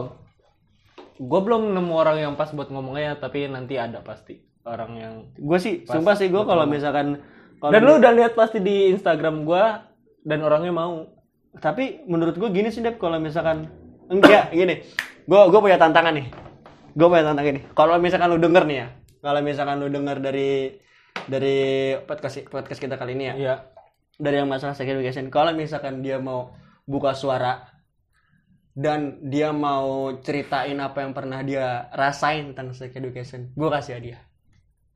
gue 1.18 1.40
belum 1.42 1.74
nemu 1.74 1.94
orang 1.98 2.18
yang 2.22 2.34
pas 2.38 2.54
buat 2.54 2.70
ngomongnya, 2.70 3.18
tapi 3.18 3.50
nanti 3.50 3.74
ada 3.74 4.06
pasti 4.06 4.38
orang 4.62 4.92
yang. 4.94 5.14
gue 5.34 5.58
sih 5.58 5.82
sumpah 5.82 6.14
sih 6.14 6.30
gue 6.30 6.44
kalau 6.46 6.70
misalkan 6.70 7.26
kalau 7.58 7.74
Dan 7.74 7.82
lu 7.82 7.98
udah 7.98 8.14
lihat 8.14 8.34
pasti 8.38 8.62
di 8.62 8.94
Instagram 8.94 9.42
gue 9.42 9.64
dan 10.22 10.40
orangnya 10.46 10.70
mau. 10.70 11.10
Tapi 11.60 12.06
menurut 12.08 12.36
gue 12.38 12.50
gini 12.54 12.70
sih 12.70 12.82
Dep 12.82 12.98
kalau 13.02 13.18
misalkan 13.22 13.70
enggak 14.08 14.54
gini. 14.54 14.84
Gue 15.28 15.42
gue 15.52 15.60
punya 15.60 15.76
tantangan 15.76 16.16
nih. 16.16 16.28
Gue 16.98 17.08
punya 17.10 17.26
tantangan 17.28 17.54
nih 17.60 17.66
kalau 17.78 17.96
misalkan 18.00 18.28
lu 18.34 18.40
denger 18.40 18.64
nih 18.66 18.78
ya 18.80 18.88
kalau 19.22 19.40
misalkan 19.42 19.76
lu 19.82 19.88
denger 19.92 20.18
dari 20.24 20.52
dari 21.28 21.58
podcast 22.06 22.48
podcast 22.48 22.80
kita 22.80 22.96
kali 22.96 23.18
ini 23.18 23.26
ya. 23.28 23.36
Iya. 23.36 23.56
dari 24.18 24.42
yang 24.42 24.50
masalah 24.50 24.74
sex 24.74 24.90
education 24.90 25.30
kalau 25.30 25.54
misalkan 25.54 26.02
dia 26.02 26.18
mau 26.18 26.50
buka 26.90 27.14
suara 27.14 27.70
dan 28.74 29.22
dia 29.30 29.54
mau 29.54 30.10
ceritain 30.26 30.74
apa 30.82 31.06
yang 31.06 31.14
pernah 31.14 31.46
dia 31.46 31.86
rasain 31.94 32.50
tentang 32.50 32.74
sex 32.74 32.98
education 32.98 33.54
gue 33.54 33.70
kasih 33.70 34.02
hadiah. 34.02 34.22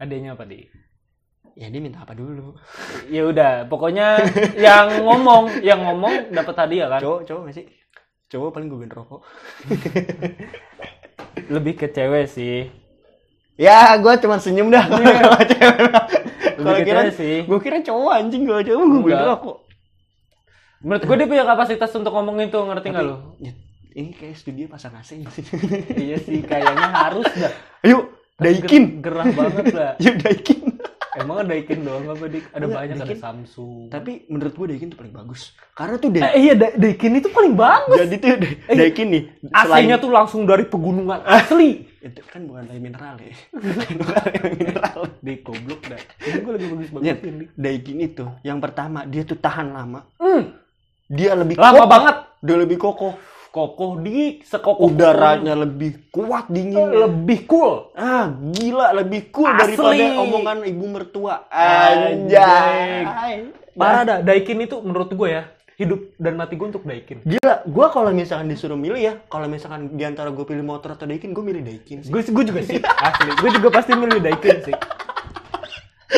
Adanya 0.01 0.33
apa 0.33 0.49
di? 0.49 0.65
Ya 1.53 1.67
dia 1.67 1.81
minta 1.83 2.01
apa 2.01 2.15
dulu 2.15 2.55
Ya 3.11 3.27
udah, 3.27 3.67
pokoknya 3.67 4.23
yang 4.55 5.03
ngomong, 5.03 5.59
yang 5.59 5.83
ngomong 5.83 6.31
dapat 6.31 6.55
hadiah 6.57 6.87
kan. 6.87 7.03
cowok 7.03 7.21
cowok 7.27 7.41
nggak 7.45 7.55
sih 7.59 7.65
cowok 8.31 8.49
paling 8.55 8.67
gue 8.71 8.77
beliin 8.79 8.93
rokok 8.93 9.21
Lebih 11.51 11.73
ke 11.75 11.87
cewek 11.87 12.27
sih. 12.27 12.67
Ya, 13.59 13.91
gue 13.99 14.13
cuma 14.23 14.39
senyum 14.39 14.71
dah 14.71 14.87
kalau 14.89 15.43
cewek. 15.43 15.91
Ke 16.59 16.83
kira 16.83 17.01
sih. 17.11 17.43
gue 17.43 17.59
kira 17.59 17.77
cowok 17.83 18.11
anjing 18.15 18.43
gue 18.47 18.59
cowok 18.63 18.83
gue 18.83 18.99
Enggak. 19.11 19.27
rokok. 19.35 19.57
Menurut 20.81 21.03
gue 21.05 21.15
dia 21.15 21.27
punya 21.29 21.45
kapasitas 21.45 21.93
untuk 21.93 22.09
ngomong 22.09 22.41
itu, 22.41 22.57
ngerti 22.57 22.89
nggak 22.89 23.05
lu? 23.05 23.37
Ya, 23.37 23.53
ini 23.93 24.17
kayak 24.17 24.33
studio 24.33 24.65
pasang 24.65 24.97
AC 24.97 25.21
iya 25.93 26.17
sih, 26.17 26.41
kayaknya 26.41 26.89
harus 26.89 27.29
dah. 27.37 27.53
Ayo, 27.85 28.09
Daikin. 28.41 29.05
Gerah 29.05 29.29
banget 29.29 29.65
lah. 29.77 29.93
Yuk 30.03 30.15
Daikin. 30.25 30.70
Emang 31.13 31.35
ada 31.37 31.49
Daikin 31.49 31.79
doang 31.81 32.07
apa 32.07 32.23
dik? 32.25 32.43
Ada 32.47 32.55
Enggak, 32.61 32.71
banyak 32.77 32.93
ada 32.93 33.03
Daikin. 33.03 33.19
Samsung. 33.19 33.79
Tapi 33.87 34.11
menurut 34.25 34.53
gue 34.53 34.65
Daikin 34.65 34.87
tuh 34.87 34.97
paling 34.97 35.11
bagus. 35.13 35.41
Karena 35.71 35.95
tuh 35.97 36.09
Daikin. 36.09 36.29
Eh, 36.29 36.39
iya 36.41 36.53
Da- 36.53 36.71
Daikin 36.73 37.13
itu 37.13 37.27
paling 37.27 37.53
bagus. 37.53 37.97
Jadi 37.97 38.15
tuh 38.15 38.29
Da- 38.33 38.55
Eh, 38.65 38.77
Daikin 38.77 39.07
nih. 39.09 39.23
AC-nya 39.49 39.95
tuh 39.97 40.09
langsung 40.09 40.41
dari 40.43 40.63
pegunungan 40.63 41.19
asli. 41.21 41.91
itu 42.01 42.17
kan 42.25 42.41
bukan 42.43 42.65
air 42.65 42.79
mineral 42.79 43.13
ya. 43.15 43.29
bukan 44.01 44.23
mineral. 44.49 44.99
Di 45.19 45.33
goblok 45.37 45.81
dah. 45.85 46.01
Ini 46.19 46.37
gue 46.39 46.51
lagi 46.51 46.67
bagus-bagus 46.67 47.03
Nyet, 47.03 47.19
ini. 47.21 47.45
Daikin 47.53 47.97
itu 47.99 48.25
yang 48.41 48.57
pertama 48.57 49.03
dia 49.03 49.21
tuh 49.21 49.37
tahan 49.37 49.69
lama. 49.69 50.09
Hmm, 50.15 50.49
Dia 51.05 51.35
lebih 51.35 51.55
lama 51.55 51.75
kokoh. 51.77 51.85
banget. 51.87 52.15
Dia 52.39 52.55
lebih 52.57 52.77
kokoh. 52.79 53.13
Kokoh 53.51 53.99
di 53.99 54.39
sekokoh 54.39 54.87
Udaranya 54.87 55.59
lebih 55.59 56.07
kuat 56.07 56.47
dinginnya. 56.47 57.03
lebih 57.03 57.43
cool. 57.51 57.91
Ah, 57.99 58.31
gila 58.31 58.95
lebih 58.95 59.27
cool 59.27 59.51
Asli. 59.51 59.75
daripada 59.75 60.03
omongan 60.23 60.57
ibu 60.63 60.85
mertua. 60.87 61.51
Anjay. 61.51 63.03
Parah 63.75 64.03
dah. 64.07 64.17
Daikin 64.23 64.55
itu 64.63 64.79
menurut 64.79 65.11
gue 65.11 65.29
ya 65.35 65.43
hidup 65.81 66.13
dan 66.21 66.37
mati 66.37 66.55
gue 66.55 66.67
untuk 66.69 66.85
Daikin. 66.85 67.25
Gila, 67.25 67.65
gua 67.65 67.89
kalau 67.89 68.13
misalkan 68.13 68.53
disuruh 68.53 68.77
milih 68.77 69.01
ya, 69.01 69.13
kalau 69.27 69.49
misalkan 69.49 69.97
di 69.97 70.03
antara 70.05 70.29
gue 70.29 70.45
pilih 70.45 70.61
motor 70.61 70.93
atau 70.93 71.09
Daikin, 71.09 71.33
gue 71.33 71.41
milih 71.41 71.65
Daikin 71.65 72.05
sih. 72.05 72.11
Gue 72.13 72.21
gue 72.21 72.45
juga 72.45 72.61
sih 72.61 72.77
asli. 72.79 73.31
Gue 73.41 73.49
juga 73.49 73.67
pasti 73.73 73.97
milih 73.97 74.21
Daikin 74.21 74.57
sih. 74.61 74.75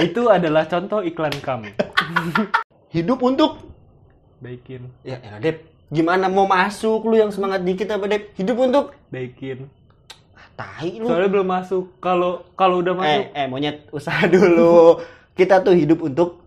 Itu 0.04 0.28
adalah 0.28 0.68
contoh 0.68 1.00
iklan 1.00 1.34
kami. 1.40 1.72
Hidup 2.96 3.24
untuk 3.24 3.58
Daikin, 4.44 4.92
ya, 5.08 5.18
ya 5.24 5.40
Dep. 5.40 5.72
Gimana 5.94 6.26
mau 6.26 6.50
masuk 6.50 7.06
lu 7.06 7.16
yang 7.16 7.30
semangat 7.30 7.62
dikit 7.62 7.86
apa 7.88 8.10
Dep? 8.10 8.34
Hidup 8.34 8.58
untuk 8.58 8.86
Daikin. 9.08 9.70
ah, 10.34 10.48
tai 10.52 10.98
lu. 10.98 11.06
Soalnya 11.06 11.30
belum 11.30 11.48
masuk. 11.48 11.84
Kalau 12.00 12.50
kalau 12.54 12.82
udah 12.82 12.94
masuk 12.94 13.24
Eh, 13.30 13.30
eh 13.36 13.48
monyet 13.48 13.86
usaha 13.92 14.26
dulu. 14.26 14.98
Kita 15.34 15.62
tuh 15.62 15.74
hidup 15.74 16.02
untuk 16.02 16.42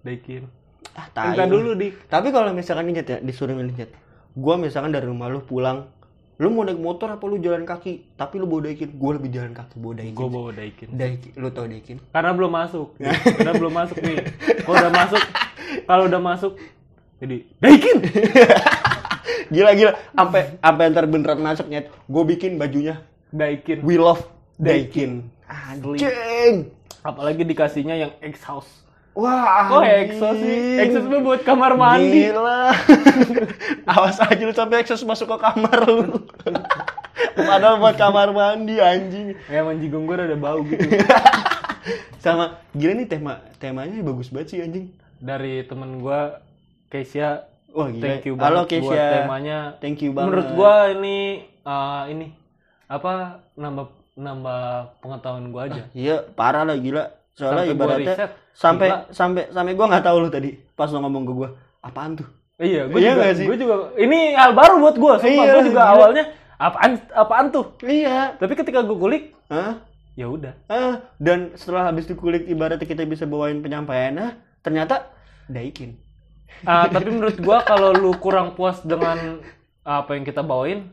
Daikin. 0.00 0.48
ah 0.94 1.06
tai. 1.12 1.36
Lu. 1.36 1.60
dulu 1.60 1.70
dik. 1.76 2.08
Tapi 2.08 2.32
kalau 2.32 2.50
misalkan 2.50 2.88
nih 2.88 3.04
ya, 3.04 3.20
disuruh 3.20 3.52
milih 3.52 3.76
Nyet. 3.76 3.92
Gua 4.32 4.56
misalkan 4.56 4.90
dari 4.90 5.04
rumah 5.04 5.28
lu 5.28 5.44
pulang 5.44 5.92
lu 6.36 6.52
mau 6.52 6.68
naik 6.68 6.76
motor 6.76 7.08
apa 7.08 7.24
lu 7.24 7.40
jalan 7.40 7.64
kaki 7.64 8.12
tapi 8.12 8.36
lu 8.36 8.44
bawa 8.44 8.68
daikin 8.68 8.92
gue 8.92 9.10
lebih 9.16 9.32
jalan 9.32 9.56
kaki 9.56 9.80
bawa 9.80 9.96
daikin 9.96 10.12
Gue 10.12 10.28
bawa 10.28 10.48
Daikin. 10.52 10.88
daikin 10.92 11.32
lu 11.32 11.48
tau 11.48 11.64
daikin 11.64 11.96
Karena 12.12 12.36
belum 12.36 12.52
masuk. 12.52 12.92
Karena 13.40 13.52
belum 13.56 13.72
masuk 13.72 13.96
nih. 13.98 14.16
Kalau 14.60 14.76
udah 14.76 14.92
masuk, 14.92 15.22
kalau 15.88 16.02
udah 16.04 16.20
masuk, 16.20 16.52
jadi 17.16 17.36
Daikin. 17.56 17.96
gila 19.48 19.70
gila 19.72 19.92
sampai 20.10 20.42
sampai 20.56 20.84
ntar 20.88 21.04
beneran 21.06 21.38
masuk 21.38 21.66
nyet 21.66 21.86
gue 21.88 22.22
bikin 22.26 22.56
bajunya 22.56 23.02
Daikin. 23.28 23.82
we 23.82 23.96
love 23.96 24.22
daikin 24.56 25.28
anjing 25.46 26.72
Apalagi 27.00 27.46
dikasihnya 27.46 27.94
yang 27.96 28.12
exhaust. 28.18 28.82
wah 29.14 29.70
Kok 29.70 29.78
anjing. 29.78 30.02
exhaust 30.10 30.40
sih? 30.42 30.74
Exhaust 30.76 31.06
itu 31.06 31.18
buat 31.22 31.40
kamar 31.40 31.78
mandi. 31.78 32.26
Gila. 32.26 32.74
Awas 33.94 34.18
aja 34.18 34.42
lu 34.42 34.50
sampai 34.50 34.82
exhaust 34.82 35.06
masuk 35.06 35.30
ke 35.30 35.38
kamar 35.38 35.86
lu. 35.86 36.18
Padahal 37.38 37.78
buat 37.78 37.94
kamar 37.94 38.34
mandi 38.34 38.82
anjing. 38.82 39.38
Ya 39.46 39.62
menjigung 39.62 40.02
gue 40.04 40.18
ada 40.18 40.34
bau 40.34 40.66
gitu. 40.66 40.82
Sama 42.18 42.58
gila 42.74 42.92
nih 42.92 43.06
tema 43.06 43.38
temanya 43.56 44.02
bagus 44.02 44.34
banget 44.34 44.48
sih 44.50 44.58
anjing. 44.58 44.90
Dari 45.16 45.62
temen 45.62 46.02
gue, 46.02 46.20
Keisha, 46.90 47.46
Wah 47.76 47.88
gila. 47.88 48.02
thank 48.02 48.24
you 48.24 48.34
Halo 48.34 48.40
banget 48.40 48.56
buat 48.56 48.96
Keisha. 48.96 49.04
temanya. 49.20 49.58
Thank 49.78 49.98
you 50.00 50.10
banget. 50.10 50.26
Menurut 50.26 50.48
gue 50.50 50.74
ini, 50.96 51.18
eh, 51.44 52.02
ini 52.08 52.26
apa 52.86 53.12
nambah 53.52 53.86
nambah 54.16 54.60
pengetahuan 54.98 55.52
gue 55.52 55.62
aja. 55.62 55.82
Iya, 55.92 56.16
parah 56.32 56.64
lah 56.64 56.74
gila. 56.74 57.04
Soalnya 57.30 57.62
Sampai 57.62 57.68
gua 57.68 57.76
ibaratnya 57.76 58.14
riset, 58.16 58.30
sampai 58.50 58.88
gila. 58.88 59.00
sampai 59.12 59.42
sampai 59.52 59.72
gua 59.76 59.86
nggak 59.86 60.04
tahu 60.04 60.16
lu 60.18 60.28
tadi 60.32 60.50
pas 60.72 60.88
lu 60.88 60.98
ngomong 60.98 61.22
ke 61.22 61.32
gua. 61.34 61.48
Apaan 61.84 62.16
tuh? 62.16 62.24
Iya, 62.56 62.88
gue 62.88 62.96
Iya 62.96 63.12
juga, 63.12 63.24
sih? 63.36 63.44
gue 63.44 63.58
juga, 63.60 63.74
ini 63.94 64.32
hal 64.32 64.56
baru 64.56 64.80
buat 64.80 64.96
gue. 64.96 65.14
Sumpah, 65.20 65.28
Iya, 65.28 65.52
gue 65.52 65.64
juga 65.68 65.82
gila. 65.84 65.92
awalnya 65.92 66.24
apaan, 66.56 66.90
apaan 67.12 67.46
tuh. 67.52 67.76
Iya. 67.84 68.32
Tapi 68.34 68.56
ketika 68.56 68.80
gue 68.80 68.96
kulik, 68.96 69.36
Hah? 69.46 69.84
ya 70.16 70.24
udah. 70.26 70.56
Ah, 70.64 71.04
dan 71.20 71.52
setelah 71.52 71.84
habis 71.84 72.08
dikulik 72.08 72.48
ibaratnya 72.48 72.82
kita 72.82 73.04
bisa 73.04 73.28
bawain 73.28 73.60
penyampaian, 73.60 74.16
ah, 74.16 74.32
ternyata 74.64 75.12
daikin. 75.46 76.00
Ah, 76.64 76.88
tapi 76.88 77.12
menurut 77.12 77.36
gue 77.36 77.58
kalau 77.62 77.92
lu 77.92 78.16
kurang 78.16 78.56
puas 78.56 78.80
dengan 78.80 79.38
apa 79.84 80.16
yang 80.16 80.24
kita 80.24 80.40
bawain, 80.40 80.90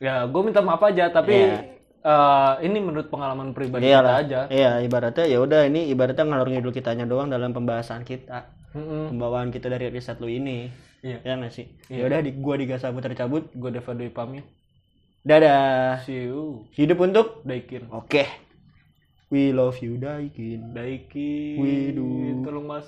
ya 0.00 0.24
gue 0.26 0.42
minta 0.42 0.64
maaf 0.64 0.82
aja. 0.82 1.08
Tapi 1.08 1.34
Iya. 1.34 1.58
eh, 2.04 2.52
ini 2.66 2.78
menurut 2.80 3.08
pengalaman 3.08 3.52
pribadi 3.52 3.88
Iya 3.88 4.00
kita 4.00 4.12
aja. 4.20 4.40
Iya, 4.48 4.72
ibaratnya 4.84 5.24
ya 5.24 5.38
udah 5.40 5.64
ini 5.64 5.88
ibaratnya 5.88 6.24
ngalor 6.24 6.48
ngidul 6.50 6.72
kitanya 6.72 7.04
doang 7.04 7.28
dalam 7.28 7.52
pembahasan 7.52 8.02
kita. 8.04 8.50
Mm-mm. 8.74 9.14
Pembawaan 9.14 9.54
kita 9.54 9.70
dari 9.70 9.86
riset 9.88 10.18
lu 10.18 10.26
ini. 10.26 10.66
Iya. 11.04 11.20
Ya 11.22 11.32
nggak 11.38 11.52
sih? 11.52 11.68
Ya 11.86 12.04
udah 12.08 12.18
di 12.24 12.34
gua 12.34 12.58
di 12.58 12.66
Gasabu 12.66 12.98
tercabut. 12.98 13.46
Gue 13.54 13.70
Deva 13.70 13.92
Dwi 13.94 14.10
pamit. 14.10 14.42
Dadah. 15.24 16.02
See 16.04 16.26
you. 16.28 16.66
Hidup 16.74 17.00
untuk 17.00 17.40
Daikin. 17.46 17.88
Oke. 17.88 18.26
We 19.30 19.56
love 19.56 19.78
you 19.80 19.96
Daikin. 19.96 20.76
Daikin. 20.76 21.56
Widu. 21.56 22.42
Tolong 22.44 22.66
masuk. 22.66 22.82